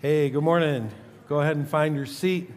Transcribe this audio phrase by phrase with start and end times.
[0.00, 0.92] Hey, good morning.
[1.28, 2.48] Go ahead and find your seat.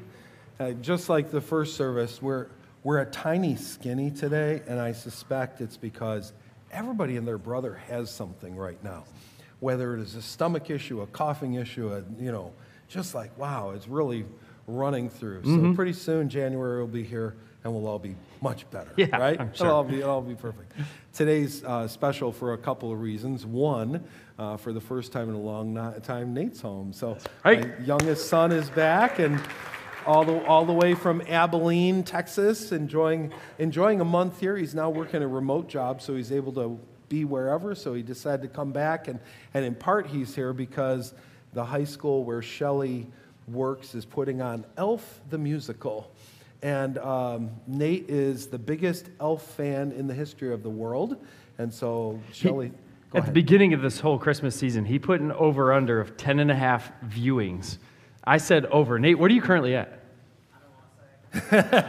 [0.60, 2.46] Uh, just like the first service, we're,
[2.84, 6.34] we're a tiny skinny today, and I suspect it's because
[6.72, 9.06] everybody and their brother has something right now.
[9.60, 12.54] Whether it is a stomach issue, a coughing issue, a, you know,
[12.88, 14.24] just like, wow, it's really
[14.68, 15.44] running through.
[15.44, 19.40] So pretty soon, January will be here, and we'll all be much better, Yeah, right?
[19.40, 20.74] I'm It'll, all be, it'll all be perfect.
[21.14, 23.46] Today's uh, special for a couple of reasons.
[23.46, 24.04] One,
[24.40, 26.94] uh, for the first time in a long time, Nate's home.
[26.94, 27.80] So Right.
[27.80, 29.40] my youngest son is back, and
[30.08, 34.58] all the all the way from Abilene, Texas, enjoying enjoying a month here.
[34.58, 37.76] He's now working a remote job, so he's able to be wherever.
[37.76, 39.20] So he decided to come back, and
[39.54, 41.14] and in part he's here because
[41.54, 43.06] the high school where Shelley
[43.48, 46.10] works is putting on Elf the musical.
[46.62, 51.18] And um, Nate is the biggest Elf fan in the history of the world.
[51.58, 52.72] And so, Shelley,
[53.12, 56.18] go At the beginning of this whole Christmas season, he put an over under of
[56.18, 57.78] 10 and a half viewings.
[58.24, 59.00] I said over.
[59.00, 60.00] Nate, what are you currently at?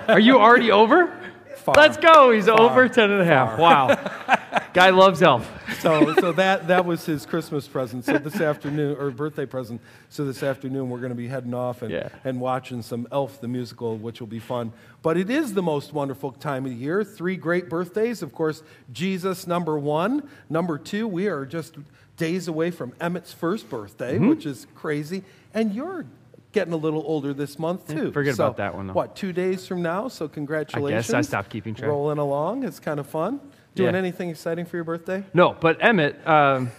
[0.08, 1.18] Are you already over?
[1.56, 1.74] Far.
[1.76, 2.32] Let's go.
[2.32, 3.58] He's over 10 and a half.
[3.58, 3.88] Wow.
[4.74, 5.46] Guy loves Elf.
[5.80, 8.04] so, so that, that was his Christmas present.
[8.04, 9.80] So this afternoon, or birthday present.
[10.08, 12.08] So this afternoon, we're going to be heading off and, Yeah.
[12.24, 14.72] and watching some Elf the musical, which will be fun.
[15.02, 17.04] But it is the most wonderful time of the year.
[17.04, 18.22] Three great birthdays.
[18.22, 20.28] Of course, Jesus, number one.
[20.48, 21.76] Number two, we are just
[22.16, 24.28] days away from Emmett's first birthday, Mm-hmm.
[24.28, 25.22] which is crazy.
[25.52, 26.06] And you're
[26.52, 28.12] getting a little older this month, too.
[28.12, 28.92] forget So, about that one, though.
[28.94, 30.08] What, two days from now?
[30.08, 31.08] So congratulations.
[31.08, 31.88] Yes, I stopped keeping track.
[31.88, 32.64] Rolling along.
[32.64, 33.40] It's kind of fun.
[33.74, 33.98] Doing Yeah.
[33.98, 35.24] anything exciting for your birthday?
[35.32, 36.70] No, but Emmett, um,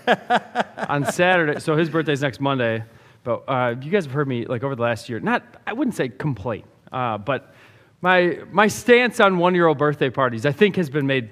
[0.88, 2.84] on Saturday, so his birthday's next Monday,
[3.24, 5.96] but uh, you guys have heard me, like, over the last year, not, I wouldn't
[5.96, 7.54] say complain, uh, but
[8.02, 11.32] my, my stance on one year old birthday parties, I think, has been made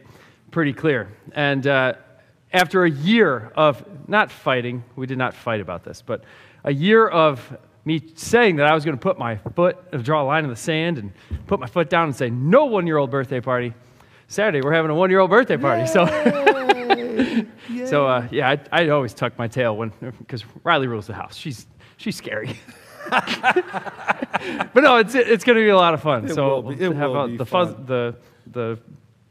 [0.50, 1.10] pretty clear.
[1.34, 1.94] And uh,
[2.54, 6.24] after a year of not fighting, we did not fight about this, but
[6.64, 10.26] a year of me saying that I was going to put my foot, draw a
[10.26, 11.12] line in the sand and
[11.46, 13.74] put my foot down and say, no one year old birthday party.
[14.32, 15.86] Saturday, we're having a one year old birthday party.
[15.88, 16.06] So.
[17.86, 21.36] So uh, yeah, I, I always tuck my tail when because Riley rules the house.
[21.36, 22.58] She's she's scary.
[23.10, 26.26] but no, it's it's going to be a lot of fun.
[26.26, 28.16] It so will be- it we'll have will be the fuzz, the
[28.48, 28.80] the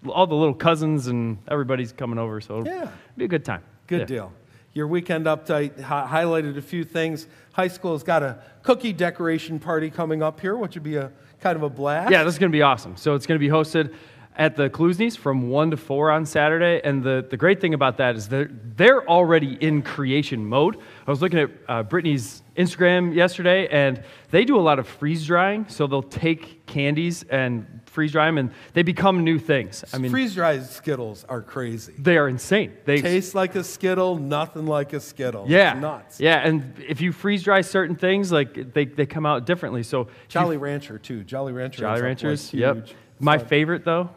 [0.09, 2.41] all the little cousins and everybody's coming over.
[2.43, 2.91] So it'll Yeah.
[3.17, 3.63] be a good time.
[3.87, 4.07] Good Yeah.
[4.07, 4.33] deal.
[4.75, 7.27] Your weekend update hi- highlighted a few things.
[7.53, 11.13] High school has got a cookie decoration party coming up here, which would be a
[11.41, 12.11] kind of a blast.
[12.11, 12.97] Yeah, this is going to be awesome.
[12.97, 13.95] So it's going to be hosted
[14.41, 16.81] at the Klusni's from 1 to 4 on Saturday.
[16.83, 20.79] And the, the great thing about that is they're, they're already in creation mode.
[21.07, 25.27] I was looking at uh, Brittany's Instagram yesterday, and they do a lot of freeze
[25.27, 25.67] drying.
[25.69, 29.85] So they'll take candies and freeze dry them, and they become new things.
[29.93, 31.93] I mean, freeze dried Skittles are crazy.
[31.99, 32.73] they are insane.
[32.87, 35.45] They Taste like a Skittle, nothing like a Skittle.
[35.49, 36.21] yeah, It's nuts.
[36.21, 39.83] Yeah, and if you freeze dry certain things, like they, they come out differently.
[39.83, 41.25] So if you Jolly Rancher too.
[41.25, 41.83] Jolly Rancher.
[41.83, 42.55] Jolly ends up, like, Ranchers.
[42.55, 42.89] yep.
[43.23, 44.09] My favorite though,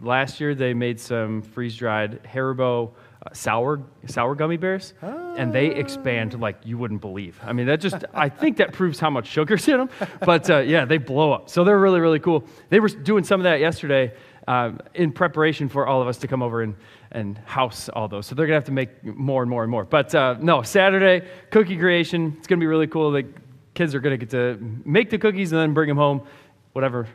[0.00, 2.92] last year they made some freeze dried Haribo
[3.24, 4.94] uh, sour sour gummy bears,
[5.36, 7.40] and they expand like you wouldn't believe.
[7.42, 9.90] I mean, that just I think that proves how much sugar's in them.
[10.20, 11.48] But uh, yeah, they blow up.
[11.48, 12.44] So they're really really cool.
[12.68, 14.14] They were doing some of that yesterday.
[14.48, 16.76] Um, in preparation for all of us to come over and,
[17.10, 18.26] and house all those.
[18.26, 19.84] So they're going to have to make more and more and more.
[19.84, 22.36] But uh, no, Saturday, cookie creation.
[22.38, 23.10] It's going to be really cool.
[23.10, 23.26] The
[23.74, 26.22] kids are going to get to make the cookies and then bring them home,
[26.74, 27.08] whatever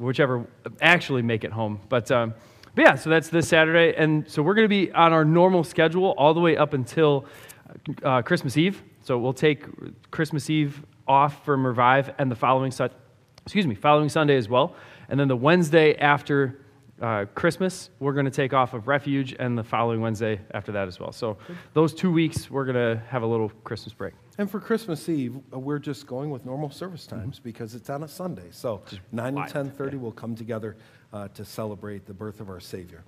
[0.00, 0.46] whichever
[0.80, 1.80] actually make it home.
[1.88, 2.34] But, um,
[2.74, 3.94] but yeah, so that's this Saturday.
[3.96, 7.26] And so we're going to be on our normal schedule all the way up until
[8.02, 8.82] uh, Christmas Eve.
[9.02, 9.64] So we'll take
[10.10, 12.90] Christmas Eve off from Revive and the following, Sun-
[13.42, 14.74] excuse me, following Sunday as well.
[15.08, 16.60] And then the Wednesday after
[17.00, 20.86] uh, Christmas, we're going to take off of Refuge and the following Wednesday after that
[20.86, 21.12] as well.
[21.12, 21.38] So
[21.72, 24.14] those two weeks, we're going to have a little Christmas break.
[24.40, 28.04] And for Christmas Eve, uh, we're just going with normal service times because it's on
[28.04, 28.48] a Sunday.
[28.52, 28.80] So
[29.12, 29.50] 9 and wild.
[29.50, 30.78] 10:30 will come together
[31.12, 33.04] uh, to celebrate the birth of our Savior.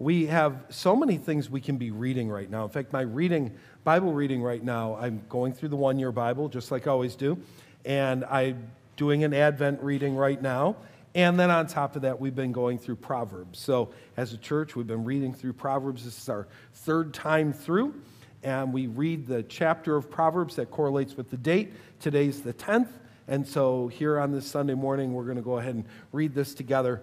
[0.00, 2.64] We have so many things we can be reading right now.
[2.64, 3.52] In fact, my reading,
[3.84, 7.38] Bible reading right now, I'm going through the one-year Bible just like I always do,
[7.84, 10.74] and I'm doing an Advent reading right now.
[11.14, 13.60] And then on top of that, we've been going through Proverbs.
[13.60, 16.04] So as a church, we've been reading through Proverbs.
[16.04, 17.94] This is our third time through
[18.42, 21.72] and we read the chapter of Proverbs that correlates with the date.
[22.00, 22.88] Today's the 10th,
[23.28, 26.54] and so here on this Sunday morning, we're going to go ahead and read this
[26.54, 27.02] together.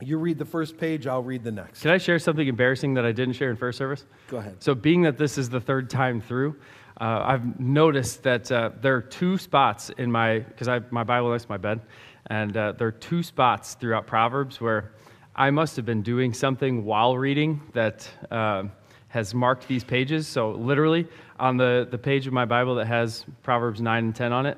[0.00, 1.82] You read the first page, I'll read the next.
[1.82, 4.04] Can I share something embarrassing that I didn't share in first service?
[4.28, 4.56] Go ahead.
[4.60, 6.56] So, being that this is the third time through,
[7.00, 11.44] uh, I've noticed that uh, there are two spots in my, because my Bible next
[11.44, 11.80] to my bed,
[12.26, 14.92] and uh, there are two spots throughout Proverbs where
[15.34, 18.64] I must have been doing something while reading that uh,
[19.12, 20.26] has marked these pages.
[20.26, 21.06] So, literally,
[21.38, 24.56] on the, the page of my Bible that has Proverbs 9 and 10 on it,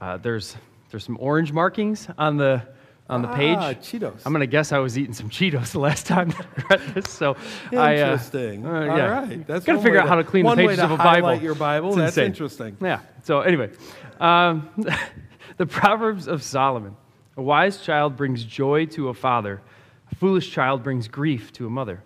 [0.00, 0.56] uh, there's,
[0.90, 2.62] there's some orange markings on the,
[3.10, 3.58] on the page.
[3.60, 4.22] Ah, Cheetos.
[4.24, 6.94] I'm going to guess I was eating some Cheetos the last time that I read
[6.94, 7.10] this.
[7.12, 7.36] So,
[7.72, 8.64] I, uh, Interesting.
[8.66, 9.06] uh, All yeah.
[9.20, 9.46] right.
[9.46, 11.34] That's Got to figure out how to clean the pages of a Bible.
[11.34, 11.88] your Bible.
[11.90, 12.26] It's That's insane.
[12.26, 12.76] interesting.
[12.80, 13.00] Yeah.
[13.24, 13.68] So anyway,
[14.18, 14.70] um,
[15.58, 16.96] the Proverbs of Solomon.
[17.36, 19.60] A wise child brings joy to a father.
[20.10, 22.02] A foolish child brings grief to a mother.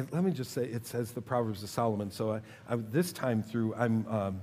[0.00, 2.10] And let me just say, it says the Proverbs of Solomon.
[2.10, 4.40] So I, I, this time through, I'm um,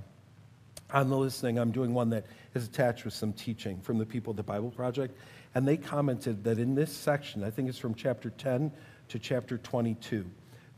[0.94, 1.58] on the listening.
[1.58, 4.70] I'm doing one that is attached with some teaching from the people at the Bible
[4.70, 5.18] Project,
[5.56, 8.70] and they commented that in this section, I think it's from chapter 10
[9.08, 10.24] to chapter 22,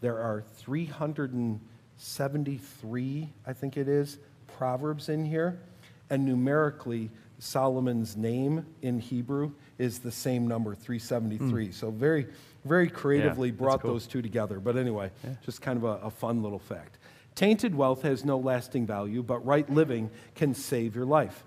[0.01, 4.17] there are 373, I think it is,
[4.47, 5.61] proverbs in here,
[6.09, 11.71] and numerically, Solomon's name in Hebrew is the same number, 373.
[11.73, 12.29] So very,
[12.65, 13.93] very creatively that's brought cool.
[13.93, 14.61] those two together.
[14.61, 15.11] But anyway,
[15.45, 16.99] just kind of a, a fun little fact.
[17.35, 21.45] Tainted wealth has no lasting value, but right living can save your life.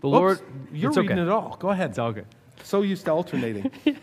[0.00, 0.40] The Oops, Lord,
[0.72, 1.22] you're reading okay.
[1.22, 1.56] it all.
[1.60, 1.90] Go ahead.
[1.90, 2.26] It's all good.
[2.62, 3.70] So used to alternating.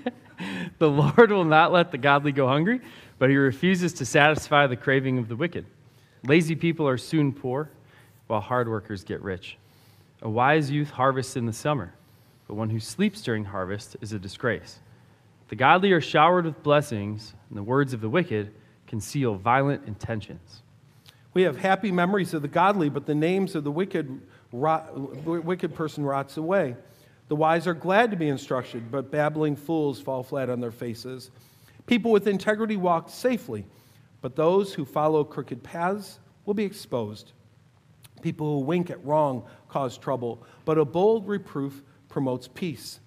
[0.79, 2.81] The Lord will not let the godly go hungry,
[3.17, 5.65] but he refuses to satisfy the craving of the wicked.
[6.23, 7.69] Lazy people are soon poor,
[8.27, 9.57] while hard workers get rich.
[10.21, 11.93] A wise youth harvests in the summer,
[12.47, 14.79] but one who sleeps during harvest is a disgrace.
[15.49, 18.53] The godly are showered with blessings, and the words of the wicked
[18.85, 20.61] conceal violent intentions.
[21.33, 24.21] we have happy memories of the godly, but the names of the wicked,
[24.51, 26.75] rot, wicked person rots away.
[27.27, 31.29] The wise are glad to be instructed, but babbling fools fall flat on their faces.
[31.85, 33.65] People with integrity walk safely,
[34.21, 37.33] but those who follow crooked paths will be exposed.
[38.21, 42.99] People who wink at wrong cause trouble, but a bold reproof promotes peace.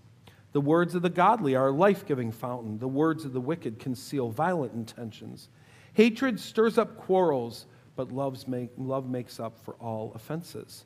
[0.52, 2.79] The words of the godly are a life giving fountain.
[2.79, 5.49] The words of the wicked conceal violent intentions.
[5.93, 7.67] Hatred stirs up quarrels,
[7.97, 10.85] but love's make, love makes up for all offenses.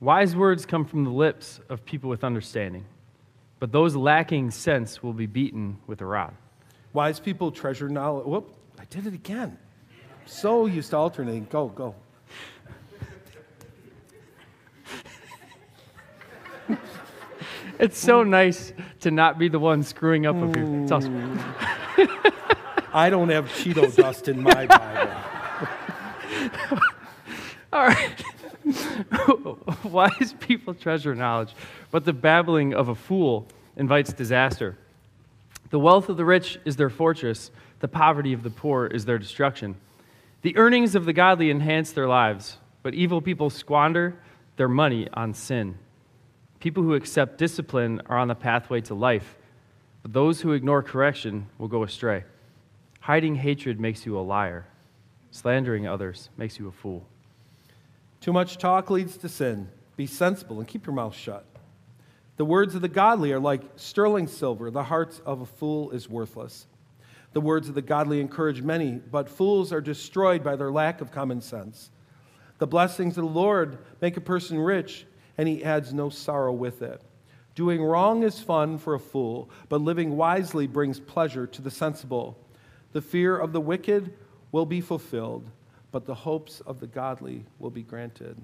[0.00, 2.84] Wise words come from the lips of people with understanding,
[3.58, 6.34] but those lacking sense will be beaten with a rod.
[6.92, 8.26] Wise people treasure knowledge.
[8.26, 9.58] Whoop, I did it again.
[10.26, 11.46] So used to alternating.
[11.50, 11.94] Go, go.
[17.78, 20.82] It's so nice to not be the one screwing up up here.
[20.82, 21.38] It's awesome.
[22.92, 25.12] I don't have Cheeto dust in my Bible.
[27.72, 28.24] All right.
[29.84, 31.54] Wise people treasure knowledge,
[31.90, 34.78] but the babbling of a fool invites disaster.
[35.70, 37.50] The wealth of the rich is their fortress,
[37.80, 39.76] the poverty of the poor is their destruction.
[40.42, 44.16] The earnings of the godly enhance their lives, but evil people squander
[44.56, 45.78] their money on sin.
[46.64, 49.36] People who accept discipline are on the pathway to life,
[50.00, 52.24] but those who ignore correction will go astray.
[53.00, 54.64] Hiding hatred makes you a liar,
[55.30, 57.06] slandering others makes you a fool.
[58.22, 59.68] Too much talk leads to sin.
[59.98, 61.44] Be sensible and keep your mouth shut.
[62.38, 64.70] The words of the godly are like sterling silver.
[64.70, 66.66] The heart of a fool is worthless.
[67.34, 71.12] The words of the godly encourage many, but fools are destroyed by their lack of
[71.12, 71.90] common sense.
[72.56, 75.04] The blessings of the Lord make a person rich,
[75.36, 77.02] and he adds no sorrow with it.
[77.54, 82.36] Doing wrong is fun for a fool, but living wisely brings pleasure to the sensible.
[82.92, 84.12] The fear of the wicked
[84.50, 85.48] will be fulfilled,
[85.92, 88.36] but the hopes of the godly will be granted.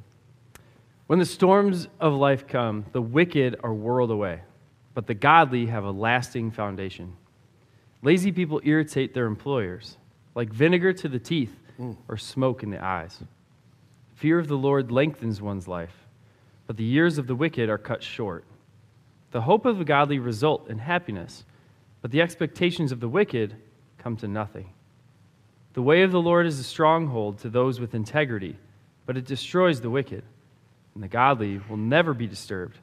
[1.08, 4.42] When the storms of life come, the wicked are whirled away,
[4.94, 7.16] but the godly have a lasting foundation.
[8.02, 9.96] Lazy people irritate their employers,
[10.36, 11.96] like vinegar to the teeth mm.
[12.06, 13.18] or smoke in the eyes.
[14.14, 16.06] Fear of the Lord lengthens one's life,
[16.70, 18.44] but the years of the wicked are cut short.
[19.32, 21.44] The hope of the godly result in happiness,
[22.00, 23.56] but the expectations of the wicked
[23.98, 24.72] come to nothing.
[25.72, 28.56] The way of the Lord is a stronghold to those with integrity,
[29.04, 30.22] but it destroys the wicked.
[30.94, 32.78] And the godly will never be disturbed,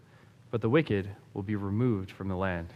[0.52, 2.68] but the wicked will be removed from the land.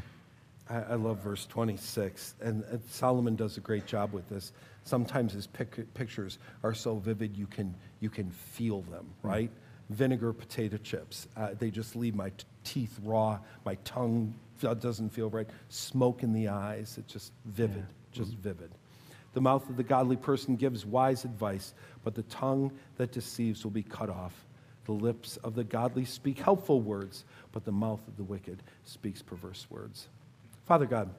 [0.69, 4.53] I, love verse 26, and, Solomon does a great job with this.
[4.85, 9.27] Sometimes his pic- pictures are so vivid you can, you can feel them, hmm.
[9.27, 9.51] right?
[9.93, 11.27] Vinegar potato chips.
[11.35, 13.39] Uh, they just leave my t- teeth raw.
[13.65, 14.33] My tongue
[14.79, 15.47] doesn't feel right.
[15.69, 16.97] Smoke in the eyes.
[16.97, 18.71] It's just vivid, just vivid.
[19.33, 23.71] The mouth of the godly person gives wise advice, but the tongue that deceives will
[23.71, 24.45] be cut off.
[24.85, 29.21] The lips of the godly speak helpful words, but the mouth of the wicked speaks
[29.21, 30.07] perverse words.
[30.65, 31.09] Father God,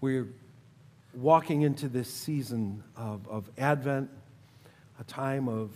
[0.00, 0.28] we're
[1.14, 4.10] walking into this season of, of Advent,
[4.98, 5.70] a time of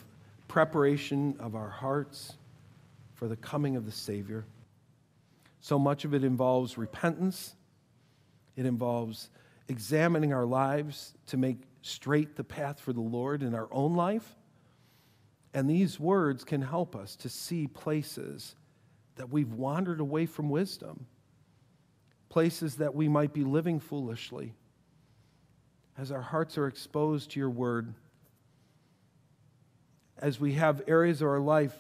[0.55, 2.35] preparation of our hearts
[3.15, 4.45] for the coming of the Savior.
[5.59, 7.57] So much of it involves repentance,
[8.55, 9.31] it involves
[9.67, 14.37] examining our lives to make straight the path for the Lord in our own life.
[15.55, 18.55] And these words can help us to see places
[19.17, 21.05] that we've wandered away from wisdom,
[22.29, 24.53] places that we might be living foolishly.
[25.99, 27.93] As our hearts are exposed to your word,
[30.25, 31.75] as we have areas of our life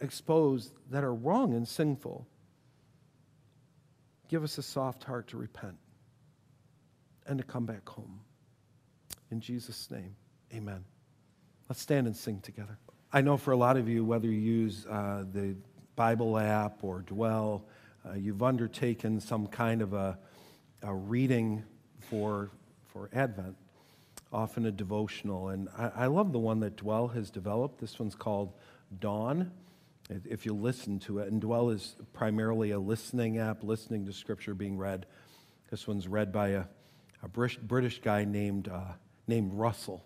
[0.00, 2.26] exposed that are wrong and sinful,
[4.26, 5.76] give us a soft heart to repent
[7.26, 8.20] and to come back home.
[9.30, 10.16] In Jesus' name,
[10.54, 10.82] amen.
[11.68, 12.78] Let's stand and sing together.
[13.12, 15.54] I know for a lot of you, whether you use uh, the
[15.94, 17.66] Bible app or Dwell,
[18.08, 20.18] uh, you've undertaken some kind of a,
[20.82, 21.62] a reading
[22.08, 22.50] for,
[22.86, 23.56] for Advent,
[24.34, 25.48] often a devotional.
[25.48, 27.80] And I, I love the one that Dwell has developed.
[27.80, 28.52] This one's called
[28.98, 29.52] Dawn
[30.10, 31.30] if you listen to it.
[31.30, 35.06] And Dwell is primarily a listening app, listening to scripture being read.
[35.70, 36.64] This one's read by a,
[37.22, 38.92] a British guy named, uh,
[39.26, 40.04] named Russell.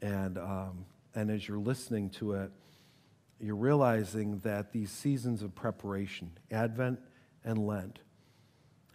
[0.00, 2.50] And, um, and as you're listening to it,
[3.38, 7.00] you're realizing that these seasons of preparation, Advent
[7.44, 7.98] and Lent,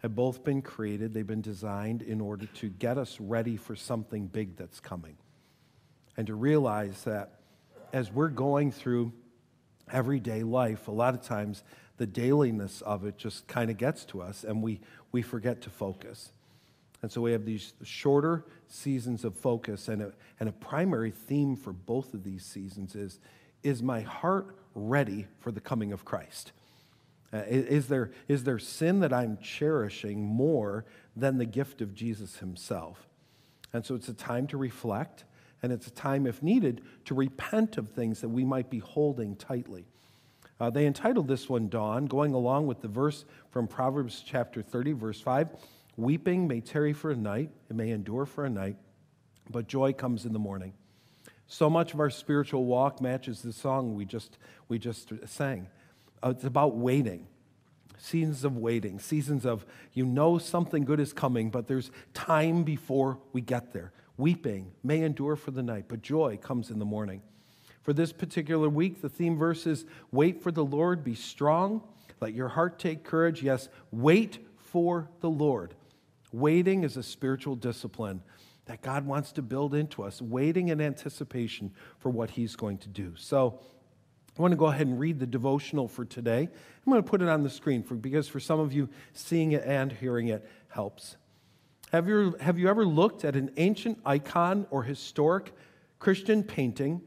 [0.01, 1.13] have both been created.
[1.13, 5.17] They've been designed in order to get us ready for something big that's coming.
[6.15, 7.39] And to realize that
[7.93, 9.13] as we're going through
[9.91, 11.63] everyday life, a lot of times
[11.97, 15.69] the dailiness of it just kind of gets to us and we, we forget to
[15.69, 16.31] focus.
[17.01, 21.55] And so we have these shorter seasons of focus, and a, and a primary theme
[21.55, 23.19] for both of these seasons is
[23.63, 26.53] Is my heart ready for the coming of Christ?
[27.33, 32.37] Uh, is, there, is there sin that I'm cherishing more than the gift of Jesus
[32.37, 33.07] himself?
[33.73, 35.25] And so it's a time to reflect
[35.63, 39.35] and it's a time, if needed, to repent of things that we might be holding
[39.35, 39.85] tightly.
[40.59, 44.93] Uh, they entitled this one Dawn, going along with the verse from Proverbs chapter 30,
[44.93, 45.49] verse 5
[45.95, 48.77] Weeping may tarry for a night, it may endure for a night,
[49.49, 50.73] but joy comes in the morning.
[51.47, 55.67] So much of our spiritual walk matches the song we just, we just sang.
[56.23, 57.27] Uh, it's about waiting,
[57.97, 63.19] seasons of waiting, seasons of you know something good is coming, but there's time before
[63.33, 63.91] we get there.
[64.17, 67.21] Weeping may endure for the night, but joy comes in the morning.
[67.83, 71.81] For this particular week, the theme verse is Wait for the Lord, be strong,
[72.19, 73.43] let your heart take courage.
[73.43, 75.75] Yes, wait for the Lord.
[76.31, 78.21] Waiting is a spiritual discipline
[78.65, 82.89] that God wants to build into us, waiting in anticipation for what He's going to
[82.89, 83.13] do.
[83.15, 83.61] So,
[84.37, 86.41] I want to go ahead and read the devotional for today.
[86.41, 89.53] I'm going to put it on the screen for, because for some of you, seeing
[89.53, 91.17] it and hearing it helps.
[91.91, 95.53] Have you, have you ever looked at an ancient icon or historic
[95.99, 97.01] Christian painting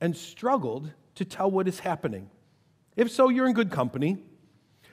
[0.00, 2.28] and struggled to tell what is happening?
[2.96, 4.18] If so, you're in good company.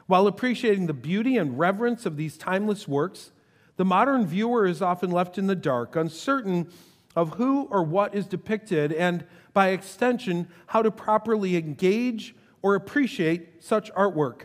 [0.06, 3.32] While appreciating the beauty and reverence of these timeless works,
[3.78, 6.70] the modern viewer is often left in the dark, uncertain
[7.16, 13.64] of who or what is depicted, and by extension, how to properly engage or appreciate
[13.64, 14.44] such artwork.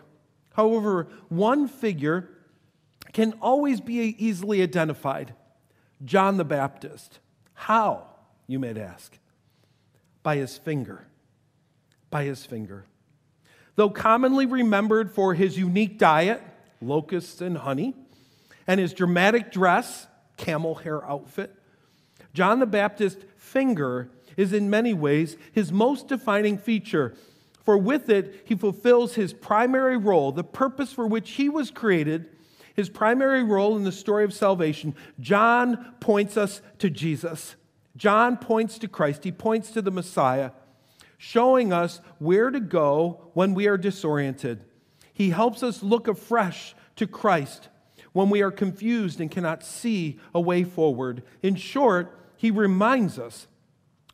[0.55, 2.31] However, one figure
[3.13, 5.35] can always be easily identified
[6.05, 7.21] John the Baptist.
[7.55, 8.07] How,
[8.47, 9.19] you might ask?
[10.23, 11.07] By his finger.
[12.11, 12.85] By his finger.
[13.77, 16.43] Though commonly remembered for his unique diet,
[16.83, 17.95] locusts and honey,
[18.67, 20.07] and his dramatic dress,
[20.37, 21.55] camel hair outfit,
[22.37, 27.15] John the Baptist's finger is in many ways his most defining feature.
[27.65, 32.29] For with it, he fulfills his primary role, the purpose for which he was created
[32.77, 37.57] his primary role in the story of salvation, John points us to Jesus.
[37.97, 39.25] John points to Christ.
[39.25, 40.51] He points to the Messiah,
[41.17, 44.63] showing us where to go when we are disoriented.
[45.15, 47.71] He helps us look afresh to Christ
[48.13, 51.23] when we are confused and cannot see a way forward.
[51.43, 53.47] In short, he reminds us,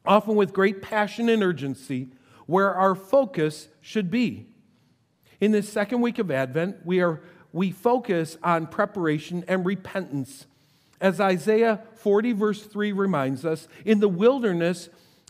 [0.05, 2.09] often with great passion and urgency,
[2.47, 4.47] where our focus should be.
[5.41, 7.21] In this second week of Advent, we are
[7.53, 10.47] we focus on preparation and repentance.
[11.01, 14.89] As Isaiah 40, verse 3 reminds us, in the wilderness,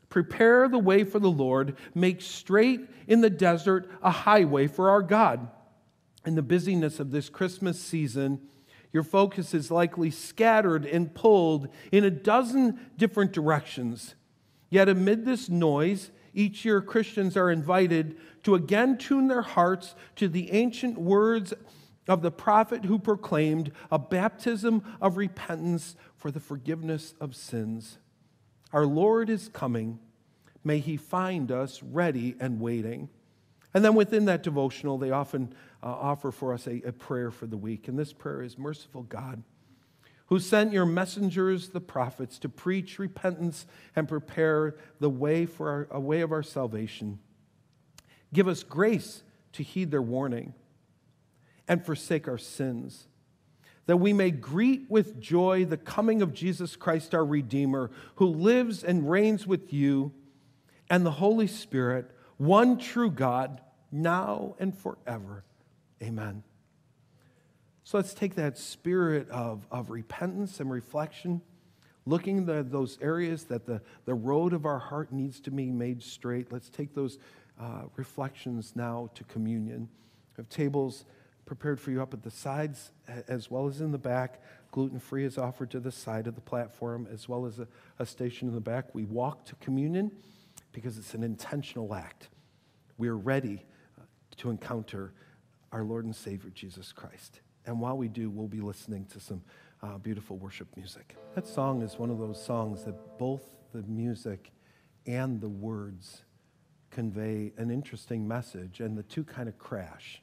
[0.08, 5.02] prepare the way for the Lord, make straight in the desert a highway for our
[5.02, 5.49] God.
[6.25, 8.40] In the busyness of this Christmas season,
[8.92, 14.14] your focus is likely scattered and pulled in a dozen different directions.
[14.68, 20.28] Yet, amid this noise, each year Christians are invited to again tune their hearts to
[20.28, 21.52] the ancient words
[22.08, 27.99] of the prophet who proclaimed a baptism of repentance for the forgiveness of sins.
[28.72, 30.00] Our Lord is coming.
[30.64, 33.08] May he find us ready and waiting.
[33.75, 37.46] And then within that devotional, they often uh, offer for us a, a prayer for
[37.46, 37.88] the week.
[37.88, 39.42] And this prayer is Merciful God,
[40.26, 45.88] who sent your messengers, the prophets, to preach repentance and prepare the way for our,
[45.90, 47.18] a way of our salvation.
[48.32, 49.22] Give us grace
[49.52, 50.54] to heed their warning
[51.68, 53.06] and forsake our sins,
[53.86, 58.82] that we may greet with joy the coming of Jesus Christ, our Redeemer, who lives
[58.82, 60.12] and reigns with you
[60.88, 63.60] and the Holy Spirit, one true God,
[63.90, 65.44] now and forever.
[66.02, 66.42] Amen.
[67.85, 71.42] So let's take that spirit of, of repentance and reflection,
[72.06, 76.02] looking at those areas that the, the road of our heart needs to be made
[76.02, 76.52] straight.
[76.52, 77.18] Let's take those
[77.61, 79.88] uh, reflections now to communion.
[80.37, 81.04] We have tables
[81.44, 82.92] prepared for you up at the sides
[83.28, 84.40] as well as in the back.
[84.71, 87.68] Gluten free is offered to the side of the platform as well as a,
[87.99, 88.94] a station in the back.
[88.94, 90.12] We walk to communion
[90.73, 92.28] because it's an intentional act.
[92.97, 93.64] We are ready
[94.00, 94.04] uh,
[94.38, 95.12] to encounter
[95.73, 97.41] our Lord and Savior Jesus Christ.
[97.67, 99.43] And while we do, we'll be listening to some
[99.83, 101.17] uh, beautiful worship music.
[101.35, 104.52] That song is one of those songs that both the music
[105.07, 106.23] and the words
[106.91, 110.23] convey an interesting message, and the two kind of crash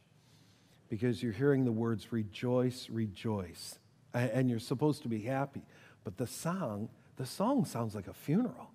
[0.87, 3.79] because you're hearing the words rejoice, rejoice,
[4.13, 5.61] and you're supposed to be happy.
[6.03, 8.71] But the song, the song sounds like a funeral.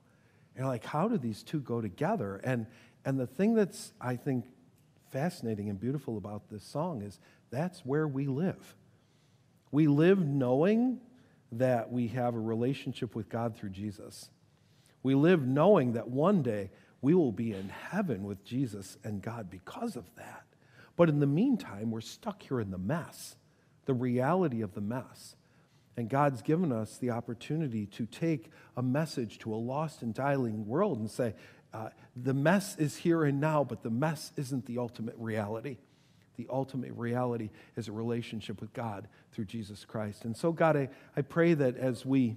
[0.56, 2.40] And like, how do these two go together?
[2.44, 2.66] And
[3.04, 4.46] and the thing that's I think
[5.14, 7.20] fascinating and beautiful about this song is
[7.52, 8.74] that's where we live.
[9.70, 10.98] We live knowing
[11.52, 14.28] that we have a relationship with God through Jesus.
[15.04, 19.50] We live knowing that one day we will be in heaven with Jesus and God
[19.50, 20.46] because of that.
[20.96, 23.36] But in the meantime, we're stuck here in the mess,
[23.84, 25.36] the reality of the mess.
[25.96, 30.66] And God's given us the opportunity to take a message to a lost and dying
[30.66, 31.34] world and say,
[31.74, 35.78] uh, the mess is here and now, but the mess isn't the ultimate reality.
[36.36, 40.24] The ultimate reality is a relationship with God through Jesus Christ.
[40.24, 42.36] And so, God, I, I pray that as we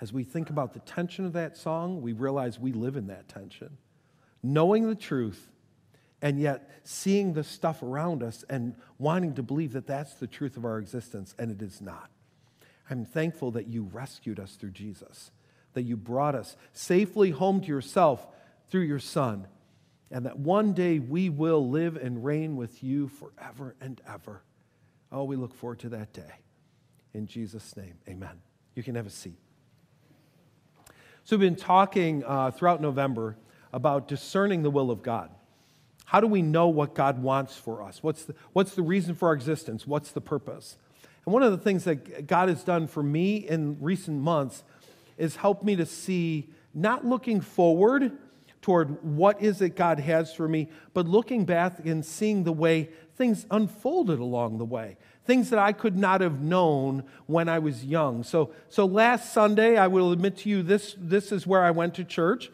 [0.00, 3.28] as we think about the tension of that song, we realize we live in that
[3.28, 3.78] tension.
[4.42, 5.48] Knowing the truth
[6.20, 10.56] and yet seeing the stuff around us and wanting to believe that that's the truth
[10.56, 12.10] of our existence, and it is not.
[12.90, 15.30] I'm thankful that you rescued us through Jesus,
[15.74, 18.26] that you brought us safely home to yourself
[18.70, 19.46] through your Son,
[20.10, 24.42] and that one day we will live and reign with you forever and ever.
[25.10, 26.32] Oh, we look forward to that day.
[27.14, 28.40] In Jesus' name, amen.
[28.74, 29.38] You can have a seat.
[31.24, 33.36] So, we've been talking uh, throughout November
[33.72, 35.30] about discerning the will of God.
[36.04, 38.02] How do we know what God wants for us?
[38.02, 39.86] What's the, what's the reason for our existence?
[39.86, 40.76] What's the purpose?
[41.24, 44.64] And one of the things that God has done for me in recent months
[45.22, 48.10] is help me to see not looking forward
[48.60, 52.90] toward what is it God has for me, but looking back and seeing the way
[53.14, 54.96] things unfolded along the way.
[55.24, 58.24] Things that I could not have known when I was young.
[58.24, 61.94] So, so last Sunday, I will admit to you, this, this is where I went
[61.94, 62.50] to church.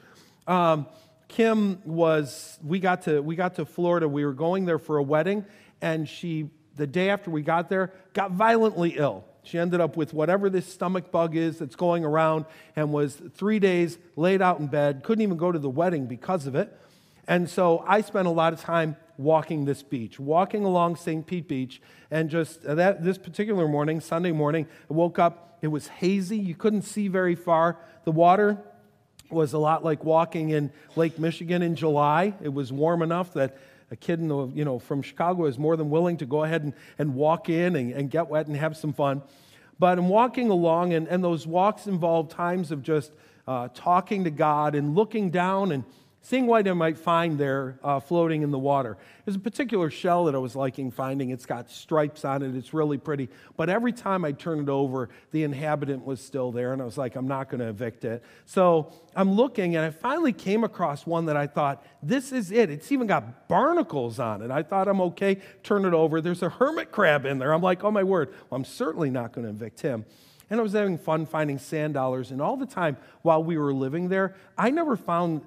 [0.47, 0.87] Um,
[1.29, 4.07] Kim was, we got, to, we got to Florida.
[4.07, 5.47] We were going there for a wedding,
[5.81, 9.25] and she, the day after we got there, got violently ill.
[9.49, 12.45] She ended up with whatever this stomach bug is that's going around
[12.77, 16.47] and was three days laid out in bed, couldn't even go to the wedding because
[16.47, 16.79] of it.
[17.27, 21.27] And so I spent a lot of time walking this beach, walking along St.
[21.27, 21.81] Pete Beach.
[22.11, 25.59] And just uh, that, this particular morning, Sunday morning, I woke up.
[25.63, 26.39] It was hazy.
[26.39, 27.79] You couldn't see very far.
[28.05, 28.59] The water
[29.31, 32.35] was a lot like walking in Lake Michigan in July.
[32.43, 33.59] It was warm enough that
[33.91, 36.63] a kid in the, you know, from Chicago is more than willing to go ahead
[36.63, 39.23] and, and walk in and, and get wet and have some fun.
[39.79, 43.13] But I'm walking along, and, and those walks involve times of just
[43.47, 45.85] uh, talking to God and looking down and
[46.21, 48.97] seeing what I might find there uh, floating in the water.
[49.25, 51.31] There's a particular shell that I was liking finding.
[51.31, 53.29] It's got stripes on it, it's really pretty.
[53.57, 56.99] But every time I turn it over, the inhabitant was still there, and I was
[56.99, 58.23] like, I'm not going to evict it.
[58.47, 62.71] So I'm looking, and I finally came across one that I thought, this is it.
[62.71, 64.51] It's even got barnacles on it.
[64.51, 66.21] I thought I'm okay, turn it over.
[66.21, 67.53] There's a hermit crab in there.
[67.53, 70.05] I'm like, oh my word, well, I'm certainly not going to evict him.
[70.51, 72.31] And I was having fun finding sand dollars.
[72.31, 75.43] And all the time while we were living there, I never found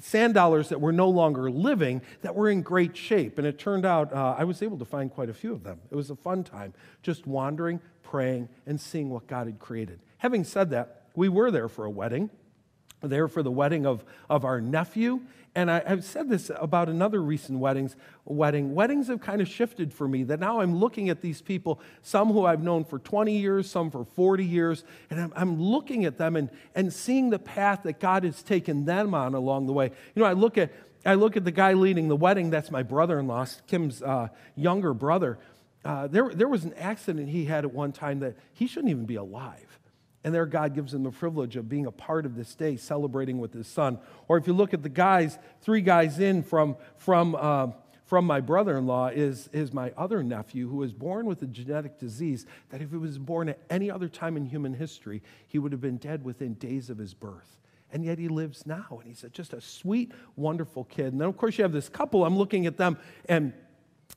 [0.00, 3.38] sand dollars that were no longer living that were in great shape.
[3.38, 5.80] And it turned out uh, I was able to find quite a few of them.
[5.90, 10.00] It was a fun time just wandering, praying, and seeing what God had created.
[10.18, 12.30] Having said that, we were there for a wedding
[13.02, 15.20] there for the wedding of, of our nephew.
[15.54, 18.72] And I, have said this about another recent weddings, wedding.
[18.72, 22.32] Weddings have kind of shifted for me that now I'm looking at these people, some
[22.32, 26.18] who I've known for 20 years, some for 40 years, and I'm, I'm looking at
[26.18, 29.90] them and, and seeing the path that God has taken them on along the way.
[30.14, 30.70] You know, I look at,
[31.04, 34.28] I look at the guy leading the wedding, that's my brother in law, Kim's uh,
[34.54, 35.38] younger brother.
[35.84, 39.06] uh, there, there was an accident he had at one time that he shouldn't even
[39.06, 39.79] be alive.
[40.22, 43.38] And there, God gives him the privilege of being a part of this day, celebrating
[43.38, 43.98] with his son.
[44.28, 47.68] Or if you look at the guys, three guys in from, from, uh,
[48.04, 51.46] from my brother in law is, is my other nephew who was born with a
[51.46, 55.58] genetic disease that if he was born at any other time in human history, he
[55.58, 57.56] would have been dead within days of his birth.
[57.92, 58.86] And yet he lives now.
[59.00, 61.12] And he's a, just a sweet, wonderful kid.
[61.12, 62.24] And then, of course, you have this couple.
[62.24, 63.52] I'm looking at them, and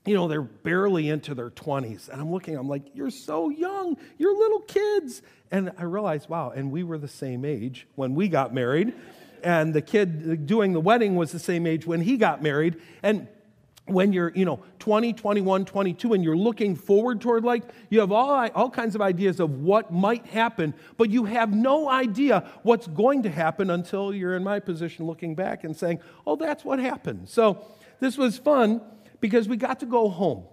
[0.06, 2.10] you know, they're barely into their 20s.
[2.10, 3.98] And I'm looking, I'm like, you're so young.
[4.18, 5.22] You're little kids.
[5.52, 8.94] And I realized, wow, and we were the same age when we got married.
[9.44, 12.82] And the kid doing the wedding was the same age when he got married.
[13.02, 13.28] And
[13.86, 18.12] when you're, you know, 20, 21, 22, and you're looking forward toward like, you have
[18.12, 22.88] all, all kinds of ideas of what might happen, but you have no idea what's
[22.88, 26.80] going to happen until you're in my position looking back and saying, oh, that's what
[26.80, 27.28] happened.
[27.28, 27.66] So
[28.00, 28.82] this was fun
[29.24, 30.44] because we got to go home.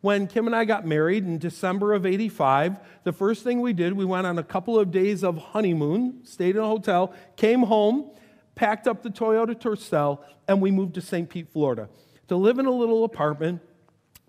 [0.00, 3.92] When Kim and I got married in December of 85, the first thing we did,
[3.92, 8.10] we went on a couple of days of honeymoon, stayed in a hotel, came home,
[8.54, 11.28] packed up the Toyota Tercel, and we moved to St.
[11.28, 11.90] Pete, Florida
[12.28, 13.60] to live in a little apartment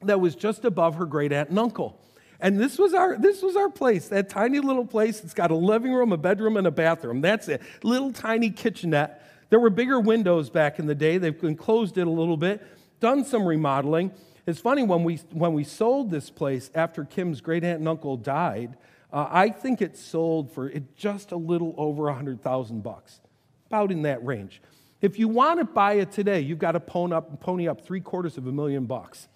[0.02, 2.02] that was just above her great aunt and uncle.
[2.42, 5.24] And this was our this was our place, that tiny little place.
[5.24, 7.22] It's got a living room, a bedroom, and a bathroom.
[7.22, 7.62] That's it.
[7.84, 9.26] Little tiny kitchenette.
[9.50, 11.18] There were bigger windows back in the day.
[11.18, 12.62] They've enclosed it a little bit
[13.00, 14.12] done some remodeling.
[14.46, 18.18] It's funny when we when we sold this place after Kim's great aunt and uncle
[18.18, 18.78] died.
[19.12, 23.22] Uh, I think it sold for it just a little over a hundred thousand bucks,
[23.68, 24.62] about in that range.
[25.02, 28.02] If you want to buy it today, you've got to pony up, pony up three
[28.02, 29.28] quarters of a million bucks,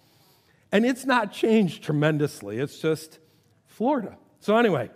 [0.70, 2.58] and it's not changed tremendously.
[2.58, 3.18] It's just
[3.66, 4.16] Florida.
[4.40, 4.90] So anyway,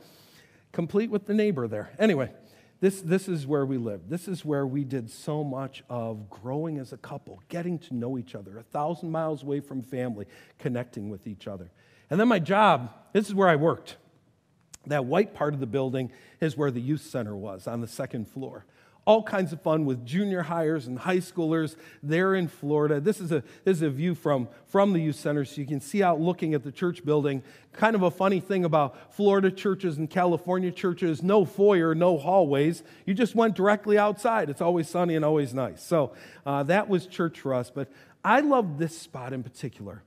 [0.72, 1.90] complete with the neighbor there.
[1.98, 2.30] Anyway.
[2.80, 4.08] This, this is where we lived.
[4.08, 8.16] This is where we did so much of growing as a couple, getting to know
[8.16, 10.26] each other, a thousand miles away from family,
[10.58, 11.70] connecting with each other.
[12.08, 13.96] And then my job, this is where I worked.
[14.86, 18.28] That white part of the building is where the youth center was on the second
[18.28, 18.64] floor
[19.08, 23.00] all kinds of fun with junior hires and high schoolers there in Florida.
[23.00, 25.80] This is a, this is a view from, from the youth center, so you can
[25.80, 27.42] see out looking at the church building.
[27.72, 32.82] Kind of a funny thing about Florida churches and California churches no foyer, no hallways.
[33.06, 34.50] You just went directly outside.
[34.50, 35.82] It's always sunny and always nice.
[35.82, 36.12] So
[36.44, 37.70] uh, that was church for us.
[37.70, 37.90] But
[38.22, 40.02] I love this spot in particular.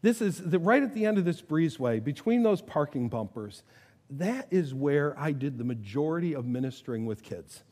[0.00, 3.62] This is the, right at the end of this breezeway, between those parking bumpers.
[4.08, 7.64] That is where I did the majority of ministering with kids.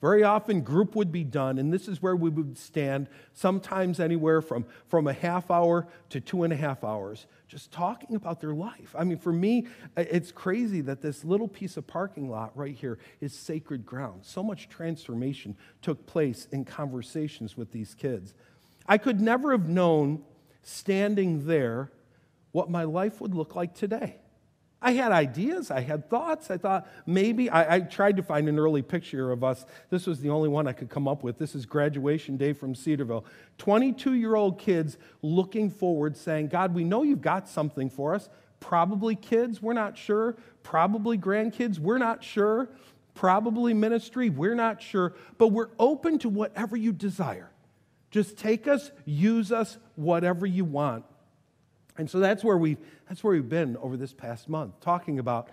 [0.00, 4.42] Very often, group would be done, and this is where we would stand, sometimes anywhere
[4.42, 8.54] from, from a half hour to two and a half hours, just talking about their
[8.54, 8.94] life.
[8.96, 12.98] I mean, for me, it's crazy that this little piece of parking lot right here
[13.22, 14.20] is sacred ground.
[14.22, 18.34] So much transformation took place in conversations with these kids.
[18.86, 20.22] I could never have known
[20.62, 21.90] standing there
[22.52, 24.16] what my life would look like today.
[24.86, 26.48] I had ideas, I had thoughts.
[26.48, 29.66] I thought maybe, I, I, tried to find an early picture of us.
[29.90, 31.38] This was the only one I could come up with.
[31.38, 33.24] This is graduation day from Cedarville.
[33.58, 38.28] 22 year old kids looking forward, saying, God, we know you've got something for us.
[38.60, 40.36] Probably kids, we're not sure.
[40.62, 42.68] Probably grandkids, we're not sure.
[43.14, 45.14] Probably ministry, we're not sure.
[45.36, 47.50] But we're open to whatever you desire.
[48.12, 51.04] Just take us, use us, whatever you want.
[51.98, 52.78] And so that's where, we've,
[53.08, 55.48] that's where we've been over this past month, talking about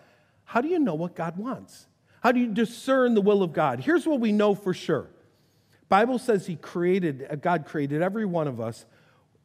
[0.45, 1.87] how do you know what God wants?
[2.21, 3.79] How do you discern the will of God?
[3.79, 5.09] Here's what we know for sure.
[5.89, 8.85] Bible says he created, uh, God created every one of us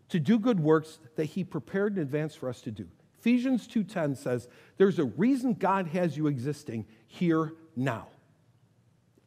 [0.08, 2.88] to do good works that he prepared in advance for us to do.
[3.18, 8.08] Ephesians 2:10 says there's a reason God has you existing here now.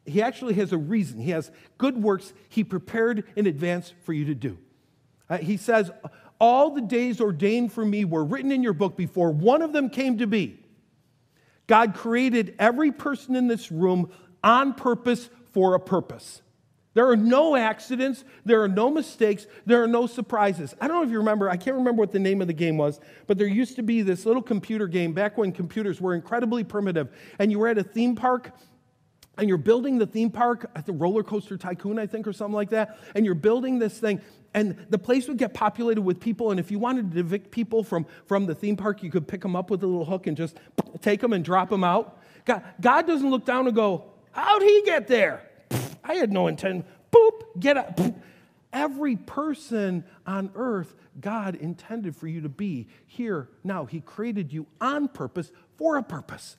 [0.04, 1.20] He actually has a reason.
[1.20, 4.58] He has good works he prepared in advance for you to do.
[5.28, 5.90] Uh, he says
[6.42, 9.88] all the days ordained for me were written in your book before one of them
[9.88, 10.58] came to be.
[11.68, 14.10] God created every person in this room
[14.42, 16.42] on purpose for a purpose.
[16.94, 20.74] There are no accidents, there are no mistakes, there are no surprises.
[20.80, 22.76] I don't know if you remember, I can't remember what the name of the game
[22.76, 26.64] was, but there used to be this little computer game back when computers were incredibly
[26.64, 28.50] primitive, and you were at a theme park
[29.38, 32.54] and you're building the theme park at the roller coaster tycoon i think or something
[32.54, 34.20] like that and you're building this thing
[34.54, 37.82] and the place would get populated with people and if you wanted to evict people
[37.82, 40.36] from, from the theme park you could pick them up with a little hook and
[40.36, 40.58] just
[41.00, 42.18] take them and drop them out.
[42.44, 45.48] God, god doesn't look down and go how'd he get there?
[46.04, 46.86] I had no intent.
[47.10, 48.00] Boop get up.
[48.72, 53.48] Every person on earth god intended for you to be here.
[53.62, 56.56] Now he created you on purpose for a purpose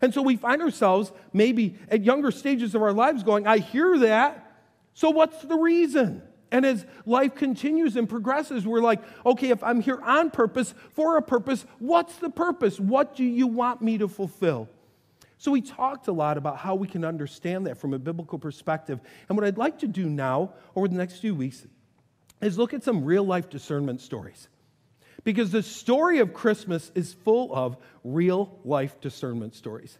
[0.00, 3.98] and so we find ourselves maybe at younger stages of our lives going, I hear
[3.98, 4.46] that.
[4.94, 6.22] So what's the reason?
[6.50, 11.16] And as life continues and progresses, we're like, okay, if I'm here on purpose, for
[11.16, 12.80] a purpose, what's the purpose?
[12.80, 14.68] What do you want me to fulfill?
[15.38, 19.00] So we talked a lot about how we can understand that from a biblical perspective.
[19.28, 21.66] And what I'd like to do now, over the next few weeks,
[22.42, 24.48] is look at some real life discernment stories.
[25.24, 29.98] Because the story of Christmas is full of real life discernment stories.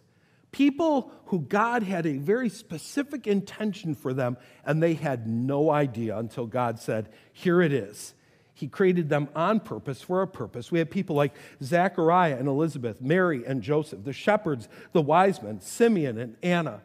[0.51, 6.17] People who God had a very specific intention for them, and they had no idea
[6.17, 8.13] until God said, Here it is.
[8.53, 10.71] He created them on purpose for a purpose.
[10.71, 15.61] We have people like Zachariah and Elizabeth, Mary and Joseph, the shepherds, the wise men,
[15.61, 16.81] Simeon and Anna.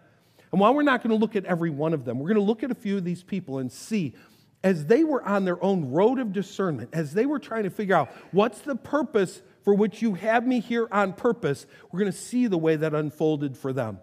[0.52, 2.40] And while we're not going to look at every one of them, we're going to
[2.40, 4.14] look at a few of these people and see
[4.62, 7.94] as they were on their own road of discernment, as they were trying to figure
[7.94, 12.16] out what's the purpose for which you have me here on purpose, we're going to
[12.16, 13.98] see the way that unfolded for them.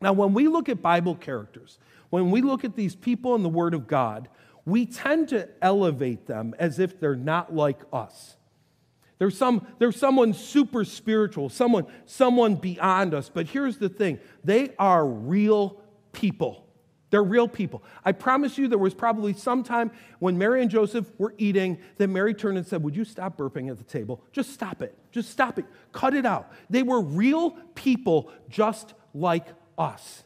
[0.00, 1.78] Now, when we look at Bible characters,
[2.10, 4.28] when we look at these people in the Word of God,
[4.64, 8.36] we tend to elevate them as if they're not like us.
[9.18, 13.28] There's, some, there's someone super spiritual, someone, someone beyond us.
[13.32, 15.80] But here's the thing they are real
[16.12, 16.67] people.
[17.10, 17.82] They're real people.
[18.04, 22.08] I promise you, there was probably some time when Mary and Joseph were eating that
[22.08, 24.22] Mary turned and said, Would you stop burping at the table?
[24.32, 24.96] Just stop it.
[25.10, 25.64] Just stop it.
[25.92, 26.52] Cut it out.
[26.68, 29.46] They were real people just like
[29.78, 30.22] us.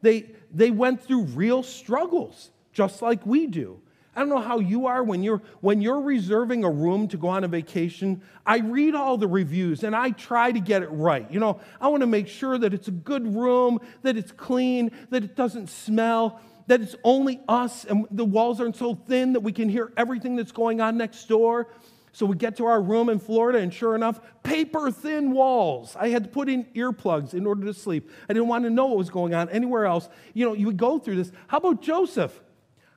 [0.00, 3.80] They, they went through real struggles just like we do.
[4.14, 7.28] I don't know how you are when you're when you're reserving a room to go
[7.28, 8.20] on a vacation.
[8.44, 11.30] I read all the reviews and I try to get it right.
[11.30, 14.90] You know, I want to make sure that it's a good room, that it's clean,
[15.08, 19.40] that it doesn't smell, that it's only us and the walls aren't so thin that
[19.40, 21.68] we can hear everything that's going on next door.
[22.14, 25.96] So we get to our room in Florida, and sure enough, paper thin walls.
[25.98, 28.10] I had to put in earplugs in order to sleep.
[28.28, 30.10] I didn't want to know what was going on anywhere else.
[30.34, 31.32] You know, you would go through this.
[31.46, 32.38] How about Joseph?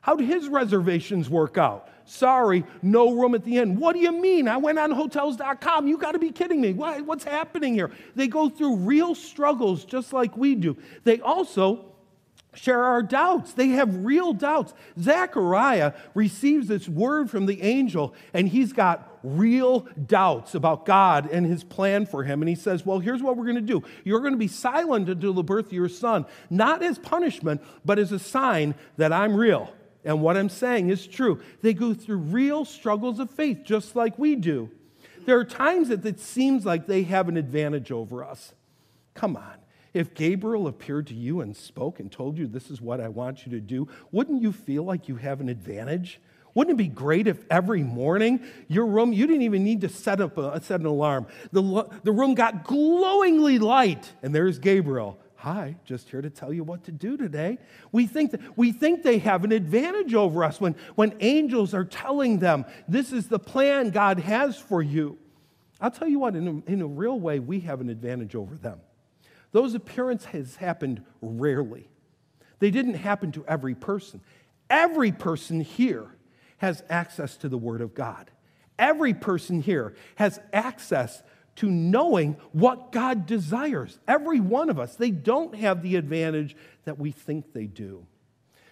[0.05, 1.89] How did his reservations work out?
[2.05, 3.79] Sorry, no room at the end.
[3.79, 4.47] What do you mean?
[4.47, 5.87] I went on hotels.com.
[5.87, 6.73] You got to be kidding me.
[6.73, 7.89] What, what's happening here?
[8.13, 10.77] They go through real struggles just like we do.
[11.05, 11.85] They also
[12.53, 13.53] share our doubts.
[13.53, 14.75] They have real doubts.
[15.01, 21.47] Zechariah receives this word from the angel, and he's got real doubts about God and
[21.47, 22.43] his plan for him.
[22.43, 25.09] And he says, Well, here's what we're going to do you're going to be silent
[25.09, 29.35] until the birth of your son, not as punishment, but as a sign that I'm
[29.35, 29.73] real
[30.05, 31.41] and what I'm saying is true.
[31.61, 34.69] They go through real struggles of faith, just like we do.
[35.25, 38.53] There are times that it seems like they have an advantage over us.
[39.15, 39.55] Come on.
[39.93, 43.45] If Gabriel appeared to you and spoke and told you, This is what I want
[43.45, 46.21] you to do, wouldn't you feel like you have an advantage?
[46.53, 50.21] Wouldn't it be great if every morning your room, you didn't even need to set
[50.21, 51.27] up a, set an alarm.
[51.51, 56.63] The, the room got glowingly light, and there's Gabriel Hi, just here to tell you
[56.63, 57.59] what to do today.
[57.91, 61.85] We think, that, we think they have an advantage over us when, when angels are
[61.85, 65.19] telling them, This is the plan God has for you.
[65.79, 68.55] I'll tell you what, in a, in a real way, we have an advantage over
[68.55, 68.79] them.
[69.51, 71.89] Those appearances happened rarely,
[72.57, 74.21] they didn't happen to every person.
[74.67, 76.07] Every person here
[76.57, 78.31] has access to the Word of God.
[78.79, 81.21] Every person here has access
[81.57, 83.97] to knowing what God desires.
[84.07, 88.05] Every one of us, they don't have the advantage that we think they do.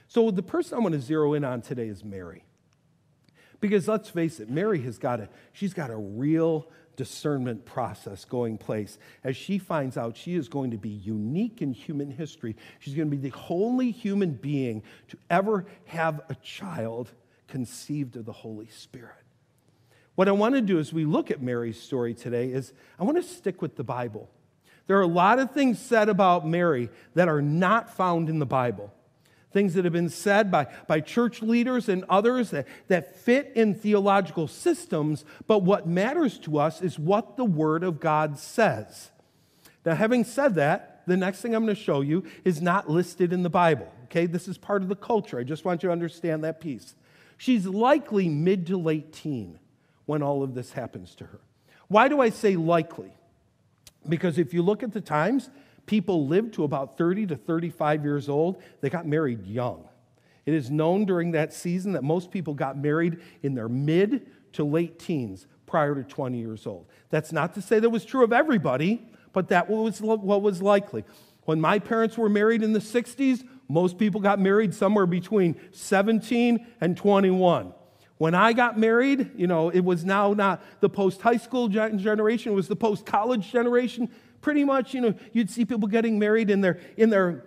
[0.07, 2.43] So, the person I want to zero in on today is Mary.
[3.59, 8.57] Because let's face it, Mary has got a, she's got a real discernment process going
[8.57, 12.55] place as she finds out she is going to be unique in human history.
[12.79, 17.11] She's going to be the only human being to ever have a child
[17.47, 19.22] conceived of the Holy Spirit.
[20.15, 23.17] What I want to do as we look at Mary's story today is I want
[23.17, 24.29] to stick with the Bible.
[24.85, 28.45] There are a lot of things said about Mary that are not found in the
[28.45, 28.93] Bible.
[29.51, 33.75] Things that have been said by, by church leaders and others that, that fit in
[33.75, 39.11] theological systems, but what matters to us is what the Word of God says.
[39.85, 43.31] Now, having said that, the next thing I'm going to show you is not listed
[43.31, 43.91] in the Bible.
[44.05, 45.39] Okay, this is part of the culture.
[45.39, 46.95] I just want you to understand that piece.
[47.37, 49.59] She's likely mid to late teen
[50.05, 51.39] when all of this happens to her.
[51.87, 53.11] Why do I say likely?
[54.07, 55.49] Because if you look at the times,
[55.85, 58.61] people lived to about 30 to 35 years old.
[58.81, 59.87] They got married young.
[60.45, 64.63] It is known during that season that most people got married in their mid to
[64.63, 66.85] late teens prior to 20 years old.
[67.09, 71.05] That's not to say that was true of everybody, but that was what was likely.
[71.45, 76.65] When my parents were married in the 60s, most people got married somewhere between 17
[76.79, 77.73] and 21.
[78.23, 82.53] When I got married, you know, it was now not the post high school generation,
[82.53, 84.09] it was the post college generation.
[84.39, 87.43] Pretty much, you know, you'd see people getting married in their, in their